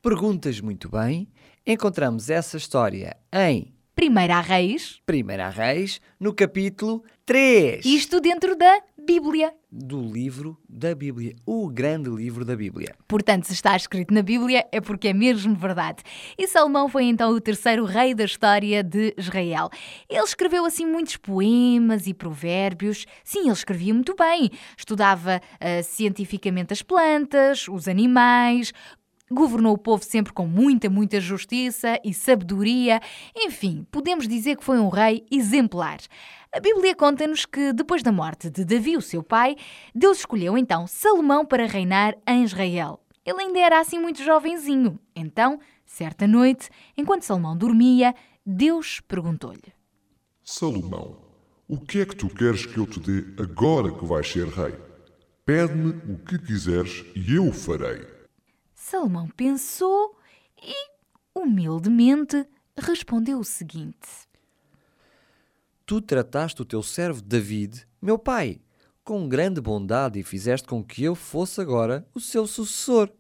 Perguntas 0.03 0.61
muito 0.61 0.89
bem. 0.91 1.29
Encontramos 1.65 2.29
essa 2.29 2.57
história 2.57 3.17
em 3.33 3.73
Primeira 3.95 4.41
Reis, 4.41 5.01
Primeira 5.07 5.49
Reis, 5.49 6.01
no 6.19 6.35
capítulo 6.35 7.05
3 7.25 7.87
isto 7.87 8.21
dentro 8.21 8.57
da 8.57 8.81
Bíblia. 8.99 9.55
do 9.71 10.01
livro 10.01 10.59
da 10.69 10.93
Bíblia, 10.93 11.37
o 11.47 11.69
grande 11.69 12.11
livro 12.11 12.45
da 12.45 12.57
Bíblia. 12.57 12.97
Portanto, 13.07 13.45
se 13.45 13.53
está 13.53 13.77
escrito 13.77 14.13
na 14.13 14.23
Bíblia 14.23 14.67
é 14.73 14.81
porque 14.81 15.09
é 15.09 15.13
mesmo 15.13 15.55
verdade. 15.55 16.03
E 16.37 16.49
Salomão 16.49 16.89
foi 16.89 17.05
então 17.05 17.31
o 17.31 17.41
terceiro 17.41 17.85
rei 17.85 18.13
da 18.13 18.25
história 18.25 18.83
de 18.83 19.15
Israel. 19.17 19.71
Ele 20.09 20.25
escreveu 20.25 20.65
assim 20.65 20.85
muitos 20.85 21.17
poemas 21.17 22.09
e 22.09 22.15
provérbios. 22.15 23.07
Sim, 23.23 23.43
ele 23.43 23.53
escrevia 23.53 23.95
muito 23.95 24.17
bem. 24.17 24.51
Estudava 24.77 25.41
ah, 25.61 25.83
cientificamente 25.85 26.73
as 26.73 26.83
plantas, 26.83 27.69
os 27.69 27.87
animais. 27.87 28.73
Governou 29.33 29.73
o 29.73 29.79
povo 29.79 30.05
sempre 30.05 30.31
com 30.31 30.47
muita, 30.47 30.91
muita 30.91 31.19
justiça 31.19 31.99
e 32.05 32.13
sabedoria. 32.13 33.01
Enfim, 33.35 33.87
podemos 33.91 34.29
dizer 34.29 34.57
que 34.57 34.65
foi 34.65 34.79
um 34.79 34.91
rei 34.91 35.25
exemplar. 35.31 35.99
A 36.55 36.61
Bíblia 36.61 36.95
conta-nos 36.95 37.47
que, 37.47 37.73
depois 37.73 38.03
da 38.03 38.13
morte 38.13 38.51
de 38.51 38.63
Davi, 38.63 38.95
o 38.95 39.01
seu 39.01 39.23
pai, 39.23 39.57
Deus 39.95 40.19
escolheu 40.19 40.59
então 40.59 40.87
Salomão 40.87 41.47
para 41.47 41.67
reinar 41.67 42.15
em 42.29 42.45
Israel. 42.45 43.01
Ele 43.25 43.41
ainda 43.41 43.59
era 43.59 43.81
assim 43.81 43.99
muito 43.99 44.23
jovenzinho. 44.23 44.99
Então, 45.17 45.59
certa 45.87 46.27
noite, 46.27 46.69
enquanto 46.95 47.23
Salomão 47.23 47.57
dormia, 47.57 48.15
Deus 48.45 49.01
perguntou-lhe: 49.01 49.73
Salomão, 50.45 51.17
o 51.67 51.81
que 51.81 52.01
é 52.01 52.05
que 52.05 52.17
tu 52.17 52.29
queres 52.29 52.67
que 52.67 52.77
eu 52.77 52.87
te 52.87 53.01
dê 53.01 53.43
agora 53.43 53.91
que 53.91 54.05
vais 54.05 54.31
ser 54.31 54.47
rei? 54.49 54.75
Pede-me 55.47 55.91
o 56.13 56.19
que 56.19 56.39
quiseres 56.39 57.03
e 57.17 57.35
eu 57.35 57.49
o 57.49 57.53
farei. 57.53 58.22
Salomão 58.93 59.27
pensou 59.27 60.15
e, 60.63 60.75
humildemente, 61.35 62.47
respondeu 62.77 63.39
o 63.39 63.45
seguinte: 63.45 64.29
Tu 65.87 66.03
trataste 66.03 66.61
o 66.61 66.65
teu 66.67 66.83
servo 66.83 67.23
David, 67.23 67.89
meu 68.03 68.19
pai, 68.19 68.61
com 69.03 69.27
grande 69.27 69.63
bondade 69.63 70.21
e 70.21 70.23
fizeste 70.23 70.69
com 70.69 70.85
que 70.85 71.03
eu 71.03 71.15
fosse 71.15 71.59
agora 71.59 72.07
o 72.15 72.21
seu 72.21 72.47
sucessor. 72.47 73.11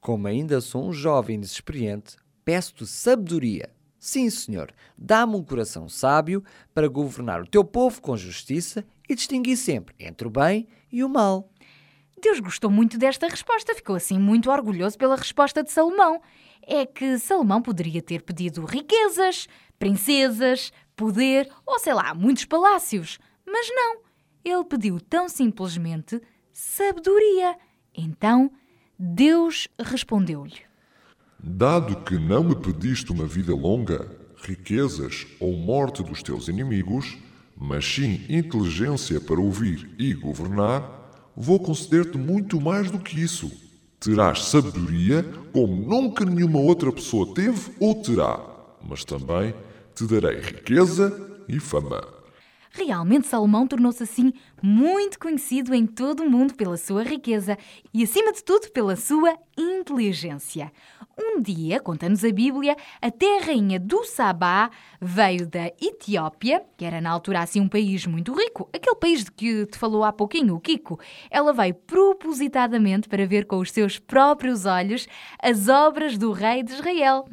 Como 0.00 0.26
ainda 0.26 0.60
sou 0.60 0.88
um 0.88 0.92
jovem 0.92 1.38
desexperiente, 1.38 2.16
peço-te 2.44 2.84
sabedoria. 2.84 3.72
Sim, 4.00 4.28
senhor, 4.28 4.74
dá-me 4.96 5.36
um 5.36 5.44
coração 5.44 5.88
sábio 5.88 6.42
para 6.74 6.88
governar 6.88 7.40
o 7.40 7.46
teu 7.46 7.64
povo 7.64 8.02
com 8.02 8.16
justiça 8.16 8.84
e 9.08 9.14
distinguir 9.14 9.58
sempre 9.58 9.94
entre 10.00 10.26
o 10.26 10.30
bem 10.30 10.66
e 10.90 11.04
o 11.04 11.08
mal. 11.08 11.52
Deus 12.20 12.40
gostou 12.40 12.70
muito 12.70 12.98
desta 12.98 13.28
resposta, 13.28 13.74
ficou 13.74 13.96
assim 13.96 14.18
muito 14.18 14.50
orgulhoso 14.50 14.98
pela 14.98 15.16
resposta 15.16 15.62
de 15.62 15.70
Salomão. 15.70 16.20
É 16.66 16.84
que 16.84 17.18
Salomão 17.18 17.62
poderia 17.62 18.02
ter 18.02 18.22
pedido 18.22 18.64
riquezas, 18.64 19.48
princesas, 19.78 20.72
poder 20.96 21.48
ou 21.64 21.78
sei 21.78 21.94
lá, 21.94 22.14
muitos 22.14 22.44
palácios. 22.44 23.18
Mas 23.46 23.68
não, 23.70 24.00
ele 24.44 24.64
pediu 24.64 25.00
tão 25.00 25.28
simplesmente 25.28 26.20
sabedoria. 26.52 27.56
Então 27.94 28.50
Deus 28.98 29.68
respondeu-lhe: 29.78 30.60
Dado 31.38 32.02
que 32.02 32.18
não 32.18 32.42
me 32.42 32.56
pediste 32.56 33.12
uma 33.12 33.26
vida 33.26 33.54
longa, 33.54 34.10
riquezas 34.42 35.26
ou 35.38 35.56
morte 35.56 36.02
dos 36.02 36.22
teus 36.22 36.48
inimigos, 36.48 37.16
mas 37.56 37.84
sim 37.84 38.24
inteligência 38.28 39.20
para 39.20 39.40
ouvir 39.40 39.88
e 39.98 40.12
governar, 40.14 40.97
vou 41.38 41.60
conceder-te 41.60 42.18
muito 42.18 42.60
mais 42.60 42.90
do 42.90 42.98
que 42.98 43.20
isso. 43.22 43.50
Terás 44.00 44.44
sabedoria 44.44 45.22
como 45.52 45.74
nunca 45.74 46.24
nenhuma 46.24 46.58
outra 46.58 46.92
pessoa 46.92 47.32
teve 47.32 47.72
ou 47.78 47.94
terá, 48.02 48.40
mas 48.86 49.04
também 49.04 49.54
te 49.94 50.04
darei 50.04 50.40
riqueza 50.40 51.16
e 51.48 51.60
fama. 51.60 52.17
Realmente 52.70 53.26
Salomão 53.26 53.66
tornou-se 53.66 54.02
assim 54.02 54.32
muito 54.62 55.18
conhecido 55.18 55.74
em 55.74 55.86
todo 55.86 56.22
o 56.22 56.30
mundo 56.30 56.54
pela 56.54 56.76
sua 56.76 57.02
riqueza 57.02 57.56
e, 57.92 58.02
acima 58.02 58.32
de 58.32 58.42
tudo, 58.42 58.70
pela 58.70 58.96
sua 58.96 59.36
inteligência. 59.56 60.72
Um 61.20 61.40
dia, 61.40 61.80
conta-nos 61.80 62.24
a 62.24 62.30
Bíblia, 62.30 62.76
até 63.02 63.38
a 63.38 63.44
rainha 63.44 63.80
do 63.80 64.04
Sabá 64.04 64.70
veio 65.00 65.48
da 65.48 65.66
Etiópia, 65.80 66.62
que 66.76 66.84
era 66.84 67.00
na 67.00 67.10
altura 67.10 67.40
assim 67.40 67.60
um 67.60 67.68
país 67.68 68.06
muito 68.06 68.32
rico, 68.32 68.68
aquele 68.72 68.94
país 68.96 69.24
de 69.24 69.32
que 69.32 69.66
te 69.66 69.76
falou 69.76 70.04
há 70.04 70.12
pouquinho, 70.12 70.54
o 70.54 70.60
Kiko. 70.60 71.00
Ela 71.28 71.52
veio 71.52 71.74
propositadamente 71.74 73.08
para 73.08 73.26
ver 73.26 73.46
com 73.46 73.58
os 73.58 73.72
seus 73.72 73.98
próprios 73.98 74.64
olhos 74.64 75.08
as 75.42 75.68
obras 75.68 76.16
do 76.16 76.30
rei 76.30 76.62
de 76.62 76.72
Israel. 76.72 77.26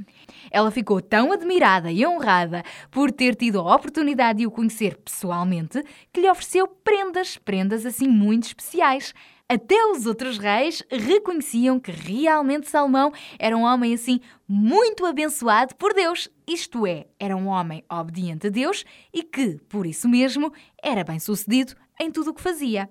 Ela 0.56 0.72
ficou 0.72 1.02
tão 1.02 1.34
admirada 1.34 1.92
e 1.92 2.08
honrada 2.08 2.64
por 2.90 3.12
ter 3.12 3.36
tido 3.36 3.60
a 3.60 3.76
oportunidade 3.76 4.40
de 4.40 4.48
o 4.48 4.52
conhecer 4.52 4.96
pessoalmente 4.96 5.84
que 6.14 6.22
lhe 6.22 6.30
ofereceu 6.30 6.66
prendas, 6.66 7.38
prendas 7.38 7.86
assim 7.86 8.08
muito 8.08 8.46
especiais. 8.46 9.14
Até 9.50 9.76
os 9.88 10.06
outros 10.06 10.38
reis 10.38 10.82
reconheciam 10.90 11.78
que 11.78 11.92
realmente 11.92 12.70
Salomão 12.70 13.12
era 13.38 13.58
um 13.58 13.64
homem 13.64 13.94
assim 13.94 14.22
muito 14.48 15.06
abençoado 15.06 15.76
por 15.76 15.94
Deus, 15.94 16.30
isto 16.48 16.88
é, 16.88 17.06
era 17.20 17.36
um 17.36 17.48
homem 17.48 17.84
obediente 17.92 18.48
a 18.48 18.50
Deus 18.50 18.86
e 19.14 19.24
que, 19.24 19.60
por 19.68 19.86
isso 19.86 20.08
mesmo, 20.08 20.54
era 20.82 21.04
bem-sucedido 21.04 21.76
em 22.00 22.10
tudo 22.10 22.30
o 22.30 22.34
que 22.34 22.42
fazia. 22.42 22.90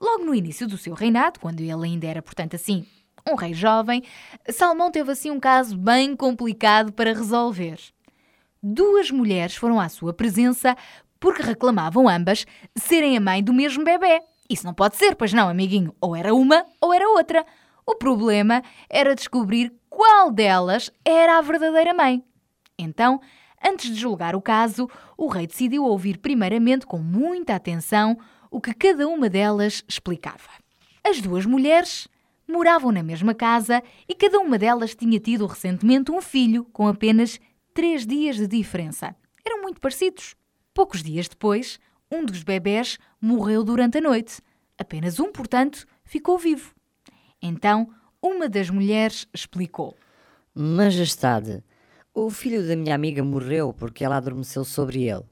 Logo 0.00 0.24
no 0.24 0.34
início 0.34 0.66
do 0.66 0.76
seu 0.76 0.94
reinado, 0.94 1.38
quando 1.38 1.60
ele 1.60 1.72
ainda 1.72 2.08
era, 2.08 2.20
portanto, 2.20 2.56
assim, 2.56 2.84
um 3.30 3.36
rei 3.36 3.54
jovem, 3.54 4.02
Salomão 4.48 4.90
teve 4.90 5.12
assim 5.12 5.30
um 5.30 5.40
caso 5.40 5.76
bem 5.76 6.16
complicado 6.16 6.92
para 6.92 7.14
resolver. 7.14 7.78
Duas 8.62 9.10
mulheres 9.10 9.56
foram 9.56 9.80
à 9.80 9.88
sua 9.88 10.12
presença 10.12 10.76
porque 11.18 11.42
reclamavam 11.42 12.08
ambas 12.08 12.46
serem 12.76 13.16
a 13.16 13.20
mãe 13.20 13.42
do 13.42 13.52
mesmo 13.52 13.84
bebê. 13.84 14.20
Isso 14.48 14.66
não 14.66 14.74
pode 14.74 14.96
ser, 14.96 15.14
pois 15.14 15.32
não, 15.32 15.48
amiguinho. 15.48 15.94
Ou 16.00 16.16
era 16.16 16.34
uma 16.34 16.66
ou 16.80 16.92
era 16.92 17.08
outra. 17.08 17.46
O 17.86 17.94
problema 17.94 18.62
era 18.88 19.14
descobrir 19.14 19.72
qual 19.88 20.30
delas 20.30 20.90
era 21.04 21.38
a 21.38 21.40
verdadeira 21.40 21.94
mãe. 21.94 22.22
Então, 22.78 23.20
antes 23.64 23.90
de 23.90 24.00
julgar 24.00 24.34
o 24.34 24.42
caso, 24.42 24.88
o 25.16 25.28
rei 25.28 25.46
decidiu 25.46 25.84
ouvir 25.84 26.18
primeiramente 26.18 26.86
com 26.86 26.98
muita 26.98 27.54
atenção 27.54 28.18
o 28.50 28.60
que 28.60 28.74
cada 28.74 29.06
uma 29.06 29.28
delas 29.28 29.84
explicava. 29.88 30.50
As 31.04 31.20
duas 31.20 31.46
mulheres 31.46 32.08
moravam 32.50 32.92
na 32.92 33.02
mesma 33.02 33.34
casa 33.34 33.82
e 34.08 34.14
cada 34.14 34.38
uma 34.38 34.58
delas 34.58 34.94
tinha 34.94 35.18
tido 35.18 35.46
recentemente 35.46 36.10
um 36.10 36.20
filho 36.20 36.64
com 36.72 36.86
apenas 36.86 37.38
três 37.72 38.06
dias 38.06 38.36
de 38.36 38.46
diferença. 38.46 39.14
Eram 39.44 39.62
muito 39.62 39.80
parecidos. 39.80 40.34
Poucos 40.74 41.02
dias 41.02 41.28
depois, 41.28 41.78
um 42.10 42.24
dos 42.24 42.42
bebés 42.42 42.98
morreu 43.20 43.64
durante 43.64 43.98
a 43.98 44.00
noite. 44.00 44.40
Apenas 44.78 45.20
um, 45.20 45.30
portanto, 45.30 45.86
ficou 46.04 46.38
vivo. 46.38 46.74
Então, 47.40 47.88
uma 48.20 48.48
das 48.48 48.68
mulheres 48.68 49.26
explicou. 49.32 49.96
Majestade, 50.54 51.62
o 52.12 52.28
filho 52.28 52.66
da 52.66 52.76
minha 52.76 52.94
amiga 52.94 53.22
morreu 53.22 53.72
porque 53.72 54.04
ela 54.04 54.16
adormeceu 54.16 54.64
sobre 54.64 55.04
ele. 55.04 55.24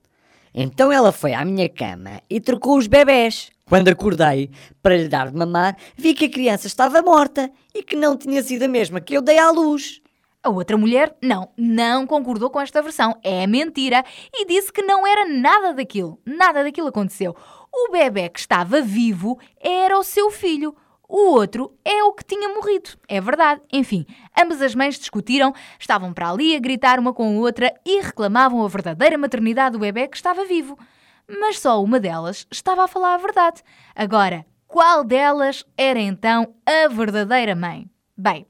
Então 0.54 0.90
ela 0.90 1.12
foi 1.12 1.34
à 1.34 1.44
minha 1.44 1.68
cama 1.68 2.20
e 2.28 2.40
trocou 2.40 2.76
os 2.76 2.86
bebés. 2.86 3.50
Quando 3.64 3.88
acordei 3.88 4.50
para 4.82 4.96
lhe 4.96 5.08
dar 5.08 5.30
de 5.30 5.36
mamar, 5.36 5.76
vi 5.96 6.14
que 6.14 6.24
a 6.24 6.30
criança 6.30 6.66
estava 6.66 7.02
morta 7.02 7.50
e 7.74 7.82
que 7.82 7.96
não 7.96 8.16
tinha 8.16 8.42
sido 8.42 8.62
a 8.62 8.68
mesma 8.68 9.00
que 9.00 9.14
eu 9.14 9.22
dei 9.22 9.38
à 9.38 9.50
luz. 9.50 10.00
A 10.42 10.50
outra 10.50 10.78
mulher, 10.78 11.14
não, 11.22 11.50
não 11.56 12.06
concordou 12.06 12.48
com 12.48 12.60
esta 12.60 12.80
versão. 12.80 13.16
É 13.22 13.46
mentira. 13.46 14.04
E 14.32 14.46
disse 14.46 14.72
que 14.72 14.82
não 14.82 15.06
era 15.06 15.26
nada 15.28 15.74
daquilo. 15.74 16.18
Nada 16.24 16.62
daquilo 16.62 16.88
aconteceu. 16.88 17.36
O 17.72 17.90
bebê 17.90 18.28
que 18.28 18.38
estava 18.38 18.80
vivo 18.80 19.38
era 19.60 19.98
o 19.98 20.04
seu 20.04 20.30
filho. 20.30 20.74
O 21.08 21.30
outro 21.30 21.72
é 21.82 22.04
o 22.04 22.12
que 22.12 22.22
tinha 22.22 22.50
morrido. 22.50 22.90
É 23.08 23.18
verdade. 23.18 23.62
Enfim, 23.72 24.04
ambas 24.38 24.60
as 24.60 24.74
mães 24.74 24.98
discutiram, 24.98 25.54
estavam 25.80 26.12
para 26.12 26.30
ali 26.30 26.54
a 26.54 26.60
gritar 26.60 26.98
uma 26.98 27.14
com 27.14 27.24
a 27.24 27.40
outra 27.40 27.72
e 27.86 28.02
reclamavam 28.02 28.62
a 28.62 28.68
verdadeira 28.68 29.16
maternidade 29.16 29.72
do 29.72 29.78
bebê 29.78 30.06
que 30.06 30.16
estava 30.16 30.44
vivo. 30.44 30.78
Mas 31.26 31.60
só 31.60 31.82
uma 31.82 31.98
delas 31.98 32.46
estava 32.50 32.84
a 32.84 32.88
falar 32.88 33.14
a 33.14 33.18
verdade. 33.18 33.62
Agora, 33.96 34.44
qual 34.66 35.02
delas 35.02 35.64
era 35.78 35.98
então 35.98 36.54
a 36.66 36.88
verdadeira 36.88 37.56
mãe? 37.56 37.90
Bem, 38.14 38.46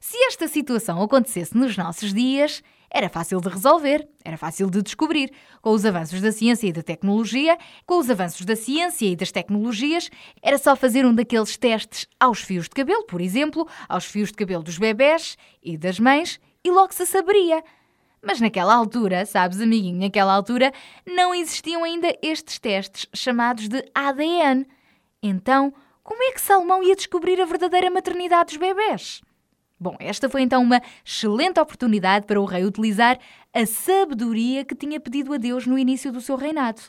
se 0.00 0.16
esta 0.24 0.46
situação 0.46 1.02
acontecesse 1.02 1.56
nos 1.56 1.76
nossos 1.76 2.14
dias, 2.14 2.62
Era 2.90 3.08
fácil 3.08 3.40
de 3.40 3.48
resolver, 3.48 4.08
era 4.24 4.38
fácil 4.38 4.70
de 4.70 4.82
descobrir. 4.82 5.30
Com 5.60 5.70
os 5.70 5.84
avanços 5.84 6.20
da 6.20 6.32
ciência 6.32 6.66
e 6.66 6.72
da 6.72 6.82
tecnologia, 6.82 7.58
com 7.84 7.98
os 7.98 8.08
avanços 8.08 8.46
da 8.46 8.56
ciência 8.56 9.06
e 9.06 9.14
das 9.14 9.30
tecnologias, 9.30 10.10
era 10.42 10.56
só 10.56 10.74
fazer 10.74 11.04
um 11.04 11.14
daqueles 11.14 11.56
testes 11.56 12.06
aos 12.18 12.40
fios 12.40 12.64
de 12.64 12.70
cabelo, 12.70 13.04
por 13.04 13.20
exemplo, 13.20 13.68
aos 13.88 14.04
fios 14.04 14.30
de 14.30 14.34
cabelo 14.34 14.62
dos 14.62 14.78
bebés 14.78 15.36
e 15.62 15.76
das 15.76 16.00
mães, 16.00 16.40
e 16.64 16.70
logo 16.70 16.94
se 16.94 17.04
saberia. 17.04 17.62
Mas 18.22 18.40
naquela 18.40 18.74
altura, 18.74 19.24
sabes, 19.26 19.60
amiguinho, 19.60 20.00
naquela 20.00 20.32
altura 20.32 20.72
não 21.06 21.34
existiam 21.34 21.84
ainda 21.84 22.16
estes 22.22 22.58
testes 22.58 23.06
chamados 23.14 23.68
de 23.68 23.84
ADN. 23.94 24.66
Então, 25.22 25.72
como 26.02 26.22
é 26.22 26.32
que 26.32 26.40
Salomão 26.40 26.82
ia 26.82 26.96
descobrir 26.96 27.40
a 27.40 27.44
verdadeira 27.44 27.90
maternidade 27.90 28.48
dos 28.48 28.56
bebés? 28.56 29.20
Bom, 29.80 29.96
esta 30.00 30.28
foi 30.28 30.42
então 30.42 30.62
uma 30.62 30.82
excelente 31.04 31.60
oportunidade 31.60 32.26
para 32.26 32.40
o 32.40 32.44
rei 32.44 32.64
utilizar 32.64 33.18
a 33.54 33.64
sabedoria 33.64 34.64
que 34.64 34.74
tinha 34.74 34.98
pedido 34.98 35.32
a 35.32 35.36
Deus 35.36 35.66
no 35.66 35.78
início 35.78 36.10
do 36.10 36.20
seu 36.20 36.36
reinado. 36.36 36.80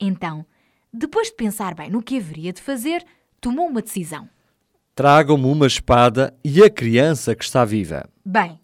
Então, 0.00 0.46
depois 0.92 1.28
de 1.28 1.34
pensar 1.34 1.74
bem 1.74 1.90
no 1.90 2.02
que 2.02 2.16
haveria 2.16 2.52
de 2.52 2.62
fazer, 2.62 3.04
tomou 3.40 3.66
uma 3.66 3.82
decisão. 3.82 4.28
Tragam-me 4.94 5.46
uma 5.46 5.66
espada 5.66 6.34
e 6.44 6.62
a 6.62 6.70
criança 6.70 7.34
que 7.34 7.44
está 7.44 7.64
viva. 7.64 8.08
Bem, 8.24 8.58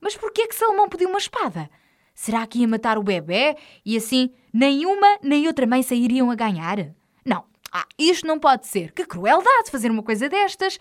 mas 0.00 0.16
porquê 0.16 0.42
é 0.42 0.46
que 0.46 0.54
Salomão 0.54 0.88
pediu 0.88 1.08
uma 1.08 1.18
espada? 1.18 1.70
Será 2.14 2.46
que 2.46 2.60
ia 2.60 2.68
matar 2.68 2.96
o 2.98 3.02
bebê 3.02 3.56
e 3.84 3.96
assim 3.96 4.30
nem 4.52 4.86
uma 4.86 5.18
nem 5.22 5.46
outra 5.46 5.66
mãe 5.66 5.82
sairiam 5.82 6.30
a 6.30 6.34
ganhar? 6.34 6.94
Não, 7.24 7.44
ah, 7.72 7.84
isto 7.98 8.26
não 8.26 8.38
pode 8.38 8.66
ser. 8.66 8.92
Que 8.92 9.04
crueldade 9.04 9.70
fazer 9.70 9.90
uma 9.90 10.02
coisa 10.02 10.28
destas. 10.28 10.78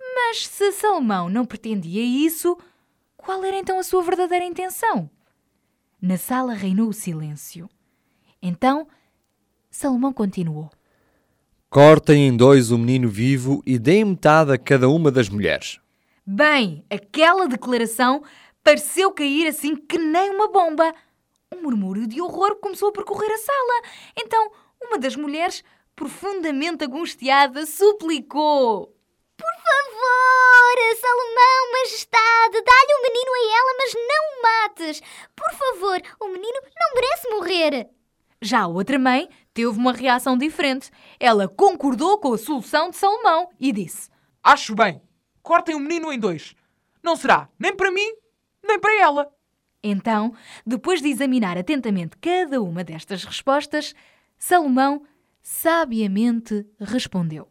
Mas 0.00 0.46
se 0.46 0.72
Salomão 0.72 1.28
não 1.28 1.44
pretendia 1.44 2.02
isso, 2.02 2.56
qual 3.16 3.44
era 3.44 3.58
então 3.58 3.78
a 3.78 3.82
sua 3.82 4.02
verdadeira 4.02 4.44
intenção? 4.44 5.10
Na 6.00 6.16
sala 6.16 6.54
reinou 6.54 6.88
o 6.88 6.94
silêncio. 6.94 7.68
Então, 8.40 8.88
Salomão 9.70 10.12
continuou. 10.12 10.70
Cortem 11.68 12.26
em 12.26 12.36
dois 12.36 12.70
o 12.70 12.78
menino 12.78 13.08
vivo 13.08 13.62
e 13.64 13.78
deem 13.78 14.04
metade 14.04 14.52
a 14.52 14.58
cada 14.58 14.88
uma 14.88 15.10
das 15.10 15.28
mulheres. 15.28 15.78
Bem, 16.26 16.84
aquela 16.90 17.46
declaração 17.46 18.22
pareceu 18.64 19.12
cair 19.12 19.46
assim 19.46 19.76
que 19.76 19.98
nem 19.98 20.30
uma 20.30 20.48
bomba. 20.50 20.94
Um 21.52 21.62
murmúrio 21.62 22.06
de 22.06 22.20
horror 22.20 22.56
começou 22.56 22.88
a 22.88 22.92
percorrer 22.92 23.30
a 23.30 23.38
sala. 23.38 23.82
Então, 24.16 24.50
uma 24.80 24.98
das 24.98 25.14
mulheres, 25.14 25.62
profundamente 25.94 26.84
angustiada, 26.84 27.66
suplicou: 27.66 28.94
Por 29.40 29.56
favor, 29.66 30.76
Salomão, 31.00 31.72
majestade, 31.72 32.62
dá-lhe 32.62 32.94
o 32.94 33.02
menino 33.02 33.32
a 33.32 33.42
ela, 33.58 33.74
mas 33.78 33.94
não 33.94 34.24
o 34.28 34.42
mates. 34.42 35.02
Por 35.34 35.50
favor, 35.52 36.02
o 36.20 36.28
menino 36.28 36.60
não 36.62 36.94
merece 36.94 37.28
morrer. 37.30 37.88
Já 38.42 38.60
a 38.60 38.68
outra 38.68 38.98
mãe 38.98 39.28
teve 39.54 39.68
uma 39.68 39.92
reação 39.92 40.36
diferente. 40.36 40.90
Ela 41.18 41.48
concordou 41.48 42.18
com 42.18 42.34
a 42.34 42.38
solução 42.38 42.90
de 42.90 42.96
Salomão 42.96 43.48
e 43.58 43.72
disse: 43.72 44.10
Acho 44.42 44.74
bem. 44.74 45.00
Cortem 45.42 45.74
o 45.74 45.80
menino 45.80 46.12
em 46.12 46.18
dois. 46.18 46.54
Não 47.02 47.16
será 47.16 47.48
nem 47.58 47.74
para 47.74 47.90
mim, 47.90 48.12
nem 48.62 48.78
para 48.78 48.94
ela. 49.00 49.32
Então, 49.82 50.34
depois 50.66 51.00
de 51.00 51.08
examinar 51.08 51.56
atentamente 51.56 52.18
cada 52.18 52.60
uma 52.60 52.84
destas 52.84 53.24
respostas, 53.24 53.94
Salomão 54.38 55.02
sabiamente 55.42 56.66
respondeu: 56.78 57.49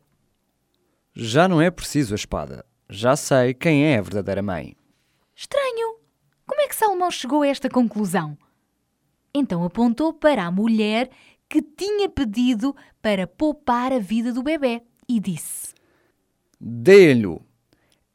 Já 1.22 1.50
não 1.50 1.62
é 1.62 1.70
preciso 1.70 2.14
a 2.14 2.16
espada. 2.16 2.66
Já 2.90 3.14
sei 3.14 3.54
quem 3.54 3.84
é 3.84 3.98
a 3.98 4.02
verdadeira 4.02 4.42
mãe. 4.42 4.74
Estranho! 5.36 5.98
Como 6.48 6.62
é 6.62 6.68
que 6.70 6.74
Salomão 6.74 7.12
chegou 7.12 7.42
a 7.42 7.48
esta 7.48 7.70
conclusão? 7.70 8.38
Então 9.34 9.66
apontou 9.66 10.14
para 10.14 10.46
a 10.46 10.52
mulher 10.52 11.10
que 11.50 11.62
tinha 11.62 12.08
pedido 12.08 12.74
para 13.02 13.28
poupar 13.28 13.92
a 13.92 14.00
vida 14.00 14.32
do 14.32 14.42
bebê 14.42 14.82
e 15.10 15.20
disse: 15.20 15.74
Dê-lhe. 16.58 17.38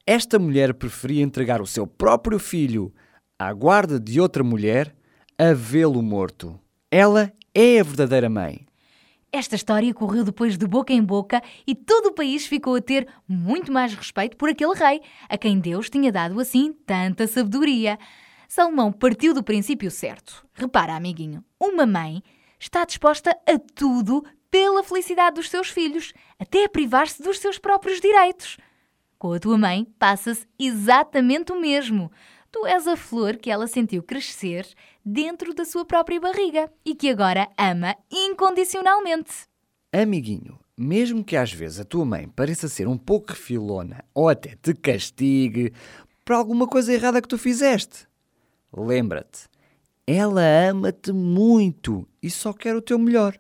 Esta 0.07 0.39
mulher 0.39 0.73
preferia 0.73 1.23
entregar 1.23 1.61
o 1.61 1.67
seu 1.67 1.87
próprio 1.87 2.39
filho 2.39 2.91
à 3.39 3.53
guarda 3.53 4.01
de 4.01 4.19
outra 4.19 4.43
mulher 4.43 4.97
a 5.37 5.53
vê-lo 5.53 6.01
morto. 6.01 6.59
Ela 6.91 7.31
é 7.55 7.81
a 7.81 7.85
verdadeira 7.85 8.31
mãe. 8.31 8.67
Esta 9.37 9.57
história 9.57 9.93
correu 9.93 10.23
depois 10.23 10.57
de 10.57 10.65
boca 10.65 10.93
em 10.93 11.03
boca 11.03 11.43
e 11.67 11.75
todo 11.75 12.07
o 12.07 12.13
país 12.13 12.47
ficou 12.47 12.77
a 12.77 12.81
ter 12.81 13.09
muito 13.27 13.73
mais 13.73 13.93
respeito 13.93 14.37
por 14.37 14.49
aquele 14.49 14.75
rei, 14.75 15.03
a 15.29 15.37
quem 15.37 15.59
Deus 15.59 15.91
tinha 15.91 16.13
dado 16.13 16.39
assim 16.39 16.73
tanta 16.87 17.27
sabedoria. 17.27 17.99
Salomão 18.47 18.93
partiu 18.93 19.35
do 19.35 19.43
princípio 19.43 19.91
certo. 19.91 20.47
Repara, 20.53 20.95
amiguinho, 20.95 21.45
uma 21.59 21.85
mãe 21.85 22.23
está 22.61 22.85
disposta 22.85 23.37
a 23.45 23.59
tudo 23.75 24.25
pela 24.53 24.85
felicidade 24.85 25.35
dos 25.35 25.51
seus 25.51 25.69
filhos, 25.69 26.13
até 26.39 26.67
a 26.67 26.69
privar-se 26.69 27.21
dos 27.21 27.41
seus 27.41 27.59
próprios 27.59 28.01
direitos. 28.01 28.57
Com 29.19 29.33
a 29.33 29.41
tua 29.41 29.59
mãe 29.59 29.85
passa-se 29.99 30.47
exatamente 30.57 31.51
o 31.51 31.61
mesmo. 31.61 32.09
Tu 32.55 32.65
és 32.69 32.87
a 32.87 32.97
flor 32.97 33.37
que 33.37 33.51
ela 33.51 33.67
sentiu 33.67 34.01
crescer 34.01 34.65
dentro 35.05 35.53
da 35.53 35.65
sua 35.65 35.85
própria 35.85 36.21
barriga 36.21 36.71
e 36.85 36.95
que 36.95 37.09
agora 37.09 37.49
ama 37.59 37.97
incondicionalmente. 38.09 39.49
Amiguinho, 39.93 40.57
mesmo 40.79 41.25
que 41.25 41.37
às 41.37 41.53
vezes 41.53 41.81
a 41.81 41.85
tua 41.85 42.05
mãe 42.05 42.29
pareça 42.29 42.69
ser 42.69 42.87
um 42.87 42.97
pouco 42.97 43.31
refilona 43.31 44.05
ou 44.15 44.29
até 44.29 44.55
te 44.63 44.73
castigue 44.73 45.73
por 46.25 46.35
alguma 46.37 46.69
coisa 46.69 46.93
errada 46.93 47.21
que 47.21 47.27
tu 47.27 47.37
fizeste, 47.37 48.07
lembra-te, 48.73 49.49
ela 50.07 50.41
ama-te 50.71 51.13
muito 51.13 52.07
e 52.23 52.31
só 52.31 52.53
quer 52.53 52.77
o 52.77 52.83
teu 52.83 53.01
melhor. 53.01 53.37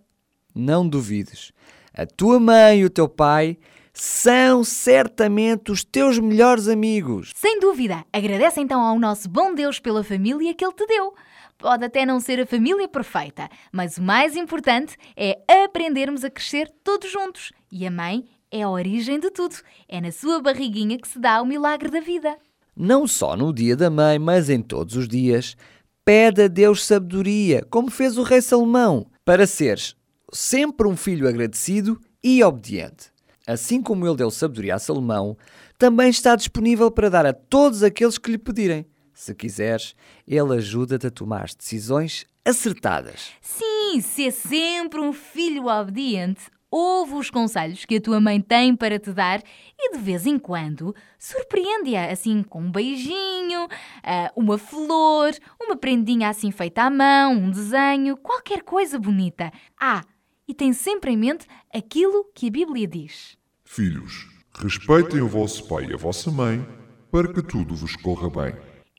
Não 0.53 0.89
duvides. 0.89 1.53
A 1.93 2.05
tua 2.05 2.41
mãe 2.41 2.81
e 2.81 2.85
o 2.85 2.91
teu 2.91 3.09
pai 3.09 3.59
são 3.95 4.65
certamente 4.65 5.71
os 5.71 5.85
teus 5.85 6.19
melhores 6.19 6.69
amigos. 6.69 7.31
Sem 7.35 7.61
dúvida. 7.61 8.05
Agradece 8.13 8.61
então 8.61 8.81
ao 8.81 8.99
nosso 8.99 9.29
bom 9.29 9.55
Deus 9.55 9.79
pela 9.79 10.05
família 10.05 10.53
que 10.53 10.65
Ele 10.65 10.75
te 10.75 10.87
deu. 10.87 11.15
Pode 11.57 11.85
até 11.85 12.05
não 12.05 12.19
ser 12.19 12.41
a 12.41 12.47
família 12.47 12.89
perfeita, 12.89 13.49
mas 13.73 13.97
o 13.97 14.03
mais 14.03 14.37
importante 14.37 14.97
é 15.17 15.41
aprendermos 15.65 16.25
a 16.25 16.31
crescer 16.31 16.71
todos 16.83 17.11
juntos. 17.11 17.53
E 17.71 17.87
a 17.87 17.91
mãe 17.91 18.29
é 18.51 18.63
a 18.63 18.69
origem 18.69 19.21
de 19.21 19.31
tudo. 19.31 19.55
É 19.89 20.01
na 20.01 20.11
sua 20.11 20.43
barriguinha 20.43 20.99
que 20.99 21.09
se 21.09 21.19
dá 21.19 21.41
o 21.41 21.47
milagre 21.47 21.89
da 21.89 22.01
vida. 22.01 22.37
Não 22.77 23.07
só 23.07 23.37
no 23.37 23.55
dia 23.55 23.77
da 23.77 23.89
mãe, 23.89 24.19
mas 24.19 24.51
em 24.51 24.61
todos 24.61 24.97
os 24.97 25.07
dias. 25.07 25.57
Pede 26.05 26.43
a 26.43 26.49
Deus 26.49 26.85
sabedoria, 26.85 27.65
como 27.71 27.91
fez 27.91 28.19
o 28.19 28.23
rei 28.25 28.43
Salomão, 28.43 29.07
para 29.25 29.47
seres 29.47 29.97
sempre 30.35 30.89
um 30.89 30.97
filho 30.97 31.29
agradecido 31.29 31.99
e 32.23 32.43
obediente. 32.43 33.14
Assim 33.47 33.83
como 33.83 34.07
ele 34.07 34.17
deu 34.17 34.31
sabedoria 34.31 34.77
a 34.77 34.79
Salomão, 34.79 35.37
também 35.79 36.09
está 36.09 36.35
disponível 36.35 36.91
para 36.91 37.11
dar 37.11 37.27
a 37.27 37.33
todos 37.33 37.83
aqueles 37.83 38.17
que 38.17 38.31
lhe 38.31 38.39
pedirem. 38.39 38.87
Se 39.13 39.35
quiseres, 39.35 39.95
ele 40.27 40.55
ajuda-te 40.55 41.07
a 41.07 41.11
tomar 41.11 41.47
decisões 41.57 42.27
acertadas. 42.45 43.33
Sim, 43.41 44.01
se 44.01 44.27
é 44.27 44.31
sempre 44.31 45.01
um 45.01 45.13
filho 45.13 45.67
obediente, 45.67 46.51
ouve 46.71 47.15
os 47.15 47.31
conselhos 47.31 47.85
que 47.85 47.97
a 47.97 48.01
tua 48.01 48.21
mãe 48.21 48.41
tem 48.41 48.75
para 48.75 48.99
te 48.99 49.13
dar 49.13 49.41
e 49.79 49.93
de 49.93 49.99
vez 49.99 50.27
em 50.27 50.39
quando 50.39 50.95
surpreende-a 51.19 52.11
assim 52.11 52.43
com 52.43 52.63
um 52.63 52.73
beijinho, 52.73 53.69
ah, 54.03 54.33
uma 54.35 54.59
flor, 54.59 55.33
uma 55.61 55.77
prendinha 55.77 56.29
assim 56.29 56.51
feita 56.51 56.83
à 56.83 56.91
mão, 56.91 57.35
um 57.35 57.51
desenho, 57.51 58.17
qualquer 58.17 58.63
coisa 58.63 58.99
bonita. 58.99 59.53
Ah, 59.81 60.03
e 60.47 60.55
tem 60.55 60.73
sempre 60.73 61.13
em 61.13 61.17
mente 61.17 61.47
aquilo 61.73 62.25
que 62.35 62.49
a 62.49 62.51
Bíblia 62.51 62.87
diz. 62.87 63.37
Filhos, 63.65 64.27
respeitem 64.55 65.21
o 65.21 65.29
vosso 65.29 65.67
pai 65.69 65.87
e 65.87 65.95
a 65.95 65.97
vossa 65.97 66.31
mãe, 66.31 66.67
para 67.11 67.33
que 67.33 67.43
tudo 67.43 67.75
vos 67.75 67.97
corra 67.97 68.29
bem. 68.29 68.55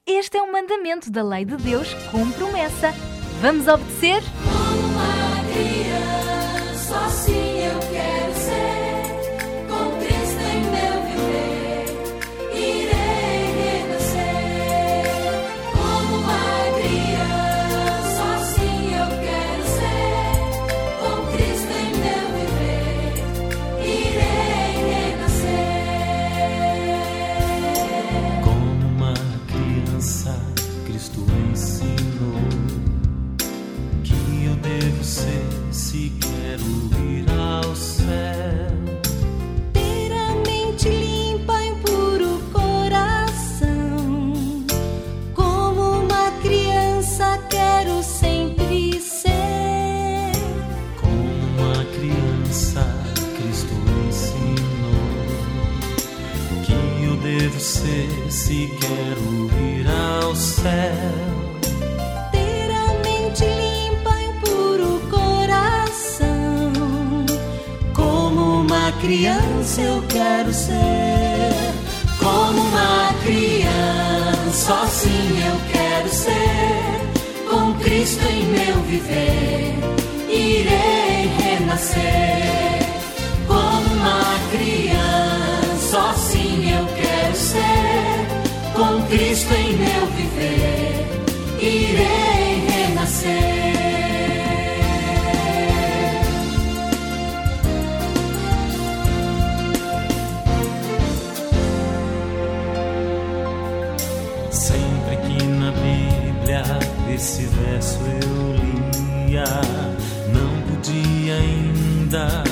Este 0.06 0.38
é 0.38 0.42
um 0.42 0.52
mandamento 0.52 1.12
da 1.12 1.24
lei 1.24 1.46
de 1.46 1.58
Deus 1.58 1.94
com 2.12 2.30
promessa. 2.32 2.92
Vamos 3.42 3.68
obedecer? 3.68 4.22
se 58.46 58.72
quero 58.80 59.50
ir 59.60 59.88
ao 59.90 60.36
céu. 60.36 60.70
Ter 62.32 62.70
a 62.72 62.94
mente 63.04 63.44
limpa 63.44 64.14
e 64.22 64.32
puro 64.46 65.02
coração. 65.10 66.72
Como 67.92 68.62
uma 68.62 68.92
criança 69.02 69.82
eu 69.82 70.04
quero 70.08 70.54
ser. 70.54 71.74
Como 72.20 72.62
uma 72.62 73.16
criança, 73.24 74.74
assim 74.84 75.28
eu 75.50 75.58
quero 75.74 76.10
ser. 76.10 77.50
Com 77.50 77.74
Cristo 77.80 78.24
em 78.28 78.46
meu 78.46 78.76
viver, 78.84 79.74
irei 80.30 81.32
renascer. 81.40 82.86
Como 83.48 83.92
uma 83.96 84.36
criança, 84.52 86.12
assim 86.12 86.72
eu 86.72 86.86
quero 86.96 87.36
ser 87.36 88.35
com 88.76 89.02
Cristo 89.08 89.54
em 89.54 89.78
meu 89.78 90.06
viver, 90.08 91.06
irei 91.62 92.68
renascer. 92.68 93.76
Sempre 104.52 105.16
que 105.26 105.46
na 105.46 105.72
Bíblia 105.72 106.64
esse 107.16 107.44
verso 107.44 108.00
eu 108.22 108.56
lia, 109.26 109.46
não 110.34 110.62
podia 110.68 111.36
ainda 111.36 112.44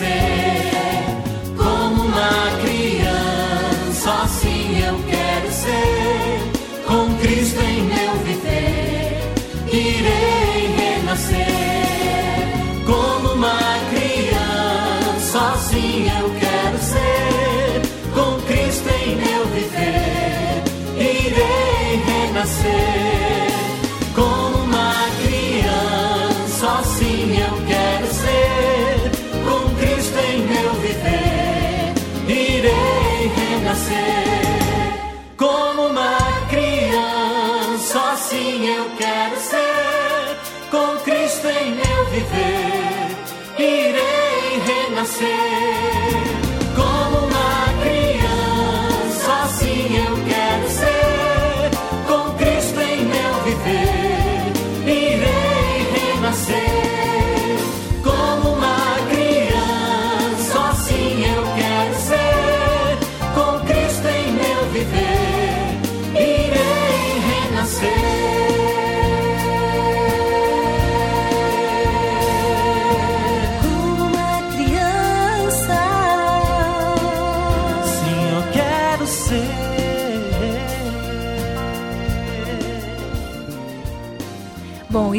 renascer. 0.00 0.59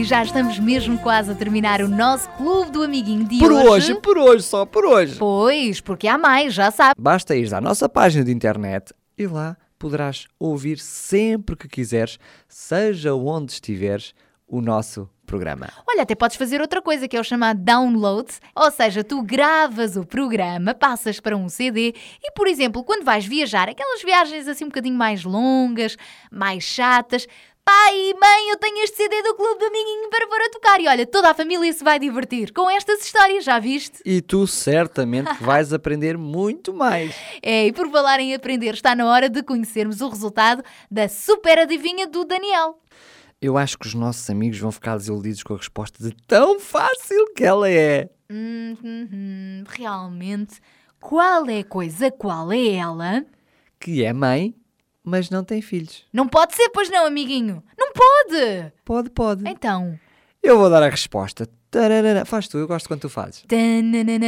E 0.01 0.03
já 0.03 0.23
estamos 0.23 0.57
mesmo 0.57 0.97
quase 0.97 1.31
a 1.31 1.35
terminar 1.35 1.79
o 1.79 1.87
nosso 1.87 2.27
Clube 2.31 2.71
do 2.71 2.81
Amiguinho 2.81 3.23
de 3.23 3.37
Por 3.37 3.51
hoje. 3.51 3.67
hoje, 3.67 3.95
por 4.01 4.17
hoje, 4.17 4.43
só 4.43 4.65
por 4.65 4.83
hoje. 4.83 5.15
Pois, 5.19 5.79
porque 5.79 6.07
há 6.07 6.17
mais, 6.17 6.55
já 6.55 6.71
sabe. 6.71 6.95
Basta 6.97 7.35
ir 7.35 7.53
à 7.53 7.61
nossa 7.61 7.87
página 7.87 8.25
de 8.25 8.31
internet 8.31 8.95
e 9.15 9.27
lá 9.27 9.55
poderás 9.77 10.25
ouvir 10.39 10.79
sempre 10.79 11.55
que 11.55 11.67
quiseres, 11.67 12.17
seja 12.47 13.13
onde 13.13 13.51
estiveres, 13.51 14.15
o 14.47 14.59
nosso 14.59 15.07
programa. 15.25 15.69
Olha, 15.87 16.01
até 16.01 16.13
podes 16.13 16.35
fazer 16.35 16.59
outra 16.59 16.81
coisa 16.81 17.07
que 17.07 17.15
é 17.15 17.19
o 17.19 17.23
chamado 17.23 17.57
download, 17.63 18.29
ou 18.53 18.69
seja, 18.69 19.01
tu 19.01 19.23
gravas 19.23 19.95
o 19.95 20.05
programa, 20.05 20.73
passas 20.73 21.21
para 21.21 21.37
um 21.37 21.47
CD 21.47 21.95
e, 22.21 22.31
por 22.33 22.47
exemplo, 22.47 22.83
quando 22.83 23.05
vais 23.05 23.25
viajar, 23.25 23.69
aquelas 23.69 24.01
viagens 24.03 24.49
assim 24.49 24.65
um 24.65 24.67
bocadinho 24.67 24.97
mais 24.97 25.23
longas, 25.23 25.95
mais 26.29 26.65
chatas, 26.65 27.25
pai, 27.63 28.13
mãe, 28.19 28.49
eu 28.49 28.57
tenho 28.57 28.83
este 28.83 28.97
CD 28.97 29.21
do 29.23 29.35
Clube 29.35 29.59
do 29.59 29.65
Amiguinho 29.65 30.09
para 30.09 30.27
pôr 30.27 30.41
a 30.41 30.49
tocar 30.49 30.79
e 30.79 30.87
olha, 30.87 31.05
toda 31.05 31.29
a 31.29 31.33
família 31.33 31.71
se 31.71 31.83
vai 31.83 31.99
divertir 31.99 32.51
com 32.53 32.69
estas 32.69 33.03
histórias, 33.05 33.43
já 33.43 33.59
viste? 33.59 33.99
E 34.05 34.21
tu 34.21 34.47
certamente 34.47 35.31
vais 35.41 35.73
aprender 35.73 36.17
muito 36.17 36.73
mais. 36.73 37.15
É, 37.43 37.67
e 37.67 37.73
por 37.73 37.89
falar 37.89 38.19
em 38.19 38.35
aprender, 38.35 38.73
está 38.73 38.95
na 38.95 39.05
hora 39.05 39.27
de 39.27 39.41
conhecermos 39.41 39.99
o 40.01 40.09
resultado 40.09 40.63
da 40.89 41.07
super 41.07 41.57
adivinha 41.57 42.07
do 42.07 42.23
Daniel. 42.23 42.79
Eu 43.41 43.57
acho 43.57 43.77
que 43.77 43.87
os 43.87 43.95
nossos 43.95 44.29
amigos 44.29 44.59
vão 44.59 44.71
ficar 44.71 44.97
desiludidos 44.97 45.41
com 45.41 45.55
a 45.55 45.57
resposta 45.57 46.03
de 46.03 46.15
tão 46.27 46.59
fácil 46.59 47.33
que 47.35 47.43
ela 47.43 47.69
é. 47.69 48.09
Hum, 48.29 48.77
hum, 48.83 49.09
hum, 49.11 49.63
realmente, 49.67 50.59
qual 50.99 51.47
é 51.49 51.59
a 51.59 51.63
coisa, 51.63 52.11
qual 52.11 52.51
é 52.51 52.75
ela? 52.75 53.25
Que 53.79 54.03
é 54.03 54.13
mãe, 54.13 54.53
mas 55.03 55.29
não 55.29 55.43
tem 55.43 55.61
filhos. 55.61 56.05
Não 56.11 56.27
pode 56.27 56.55
ser, 56.55 56.69
pois 56.69 56.89
não, 56.89 57.05
amiguinho. 57.05 57.63
Não 57.77 57.91
pode. 57.93 58.71
Pode, 58.85 59.09
pode. 59.09 59.49
Então. 59.49 59.99
Eu 60.41 60.57
vou 60.57 60.69
dar 60.69 60.83
a 60.83 60.89
resposta. 60.89 61.47
Tararara. 61.69 62.25
Faz 62.25 62.47
tu, 62.47 62.57
eu 62.57 62.67
gosto 62.67 62.87
quando 62.87 63.01
tu 63.01 63.09
fazes. 63.09 63.43
Tananana. 63.47 64.25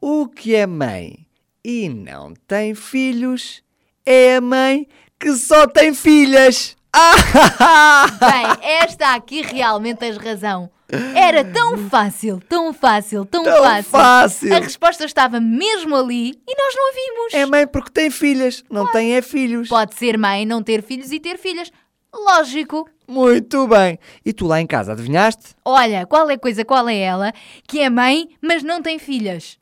O 0.00 0.28
que 0.28 0.54
é 0.54 0.66
mãe 0.66 1.26
e 1.64 1.88
não 1.88 2.34
tem 2.46 2.74
filhos 2.74 3.62
é 4.04 4.36
a 4.36 4.40
mãe 4.40 4.88
que 5.18 5.32
só 5.36 5.66
tem 5.66 5.94
filhas. 5.94 6.76
Ah! 6.92 8.06
Bem, 8.18 8.70
esta 8.82 9.14
aqui 9.14 9.42
realmente 9.42 9.98
tens 9.98 10.16
razão. 10.16 10.70
Era 11.14 11.44
tão 11.44 11.76
fácil, 11.88 12.40
tão 12.48 12.72
fácil, 12.72 13.24
tão, 13.24 13.42
Tão 13.44 13.62
fácil. 13.62 13.90
fácil. 13.90 14.54
A 14.54 14.58
resposta 14.58 15.04
estava 15.04 15.40
mesmo 15.40 15.94
ali 15.96 16.30
e 16.48 16.56
nós 16.56 16.74
não 16.76 16.88
a 16.88 16.92
vimos. 16.92 17.34
É 17.34 17.46
mãe 17.46 17.66
porque 17.66 17.90
tem 17.90 18.10
filhas, 18.10 18.64
não 18.70 18.90
tem 18.90 19.14
é 19.14 19.22
filhos. 19.22 19.68
Pode 19.68 19.94
ser 19.94 20.18
mãe, 20.18 20.44
não 20.44 20.62
ter 20.62 20.82
filhos 20.82 21.12
e 21.12 21.20
ter 21.20 21.38
filhas. 21.38 21.70
Lógico. 22.14 22.88
Muito 23.06 23.66
bem. 23.68 23.98
E 24.24 24.32
tu 24.32 24.46
lá 24.46 24.60
em 24.60 24.66
casa 24.66 24.92
adivinhaste? 24.92 25.54
Olha, 25.64 26.06
qual 26.06 26.28
é 26.30 26.34
a 26.34 26.38
coisa, 26.38 26.64
qual 26.64 26.88
é 26.88 26.96
ela, 26.96 27.32
que 27.66 27.80
é 27.80 27.90
mãe, 27.90 28.28
mas 28.42 28.62
não 28.62 28.82
tem 28.82 28.98
filhas? 28.98 29.58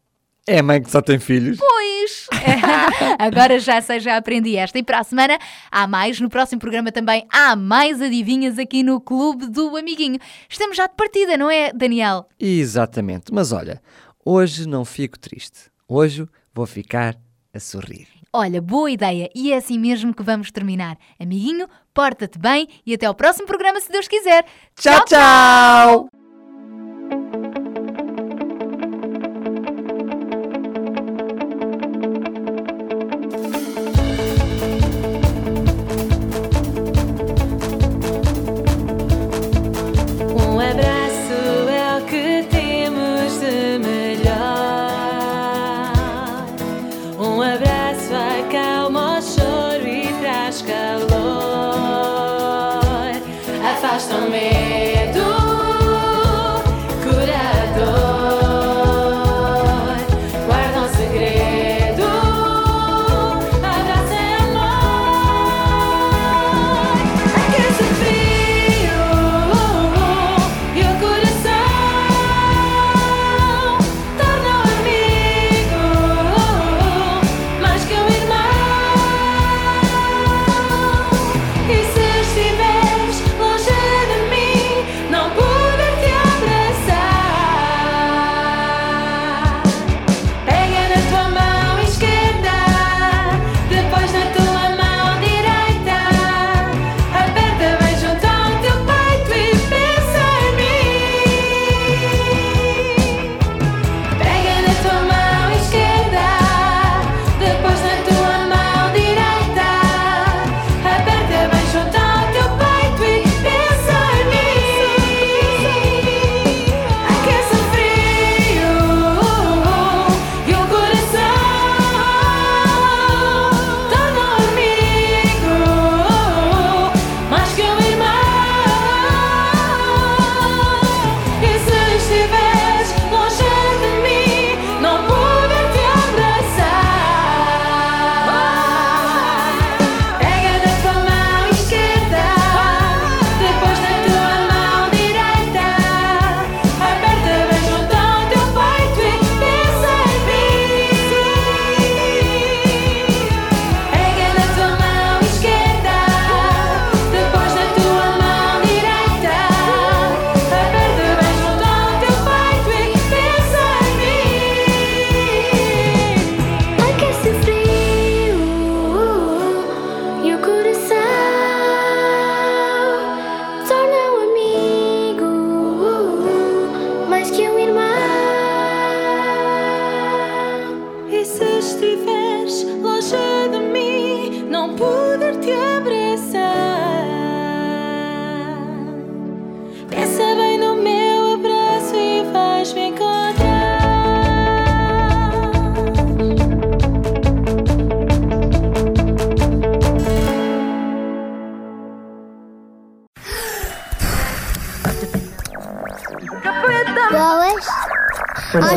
É 0.48 0.60
a 0.60 0.62
mãe 0.62 0.80
que 0.80 0.90
só 0.90 1.02
tem 1.02 1.18
filhos. 1.18 1.58
Pois! 1.58 2.26
Agora 3.20 3.60
já 3.60 3.82
sei, 3.82 4.00
já 4.00 4.16
aprendi 4.16 4.56
esta. 4.56 4.78
E 4.78 4.82
para 4.82 5.00
a 5.00 5.04
semana 5.04 5.38
há 5.70 5.86
mais. 5.86 6.18
No 6.18 6.30
próximo 6.30 6.58
programa 6.58 6.90
também 6.90 7.26
há 7.30 7.54
mais 7.54 8.00
adivinhas 8.00 8.58
aqui 8.58 8.82
no 8.82 8.98
Clube 8.98 9.46
do 9.46 9.76
Amiguinho. 9.76 10.18
Estamos 10.48 10.74
já 10.74 10.86
de 10.86 10.94
partida, 10.96 11.36
não 11.36 11.50
é, 11.50 11.70
Daniel? 11.70 12.26
Exatamente. 12.40 13.26
Mas 13.30 13.52
olha, 13.52 13.82
hoje 14.24 14.66
não 14.66 14.86
fico 14.86 15.18
triste. 15.18 15.70
Hoje 15.86 16.26
vou 16.54 16.64
ficar 16.64 17.14
a 17.52 17.60
sorrir. 17.60 18.08
Olha, 18.32 18.62
boa 18.62 18.90
ideia. 18.90 19.30
E 19.34 19.52
é 19.52 19.56
assim 19.58 19.78
mesmo 19.78 20.14
que 20.14 20.22
vamos 20.22 20.50
terminar. 20.50 20.96
Amiguinho, 21.20 21.68
porta-te 21.92 22.38
bem 22.38 22.68
e 22.86 22.94
até 22.94 23.04
ao 23.04 23.14
próximo 23.14 23.46
programa, 23.46 23.80
se 23.80 23.92
Deus 23.92 24.08
quiser. 24.08 24.46
Tchau, 24.74 25.04
tchau! 25.04 26.08
afasta 26.08 26.17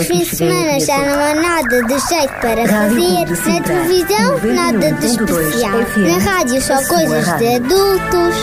Aos 0.02 0.08
fins 0.08 0.30
de 0.32 0.36
semana 0.36 0.80
já 0.80 0.98
não 0.98 1.20
há 1.20 1.36
nada 1.36 1.84
de 1.84 2.00
jeito 2.10 2.34
para 2.42 2.68
fazer. 2.68 3.52
Na 3.52 3.62
televisão, 3.62 4.56
nada 4.56 4.92
de 4.94 5.06
especial. 5.06 5.78
Na 5.98 6.18
rádio, 6.18 6.60
só 6.60 6.76
coisas 6.88 7.26
de 7.38 7.56
adultos. 7.56 8.36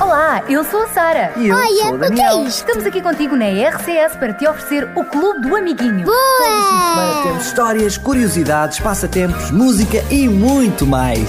Olá, 0.00 0.44
eu 0.48 0.62
sou 0.62 0.84
a 0.84 0.88
Sara. 0.88 1.32
E 1.36 1.48
eu 1.48 1.56
Olha, 1.56 1.82
sou 1.82 1.92
o 1.92 1.96
o 1.96 1.98
que 1.98 2.04
é 2.04 2.08
Daniel. 2.10 2.46
isto? 2.46 2.58
Estamos 2.60 2.86
aqui 2.86 3.00
contigo 3.00 3.34
na 3.34 3.46
RCS 3.46 4.14
para 4.20 4.34
te 4.34 4.46
oferecer 4.46 4.88
o 4.94 5.02
Clube 5.02 5.40
do 5.48 5.56
Amiguinho. 5.56 6.06
Boa! 6.06 7.22
Temos 7.24 7.44
histórias, 7.46 7.98
curiosidades, 7.98 8.78
passatempos, 8.78 9.50
música 9.50 9.98
e 10.12 10.28
muito 10.28 10.86
mais. 10.86 11.28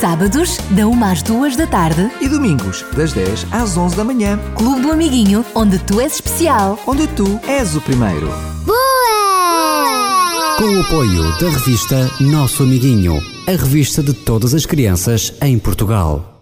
Sábados, 0.00 0.58
da 0.70 0.86
1 0.86 1.04
às 1.04 1.22
2 1.22 1.56
da 1.56 1.66
tarde. 1.66 2.10
E 2.20 2.28
domingos, 2.28 2.84
das 2.94 3.12
10 3.12 3.46
às 3.50 3.76
11 3.78 3.96
da 3.96 4.04
manhã. 4.04 4.38
Clube 4.54 4.80
do 4.82 4.92
Amiguinho, 4.92 5.44
onde 5.54 5.78
tu 5.78 6.00
és 6.00 6.20
especial. 6.36 6.78
Onde 6.86 7.06
tu 7.08 7.24
és 7.48 7.74
o 7.74 7.80
primeiro. 7.80 8.28
Boa! 8.64 10.56
Com 10.58 10.76
o 10.76 10.80
apoio 10.80 11.38
da 11.38 11.48
revista 11.48 12.10
Nosso 12.20 12.62
Amiguinho, 12.62 13.20
a 13.46 13.52
revista 13.52 14.02
de 14.02 14.12
todas 14.12 14.54
as 14.54 14.66
crianças 14.66 15.32
em 15.40 15.58
Portugal. 15.58 16.35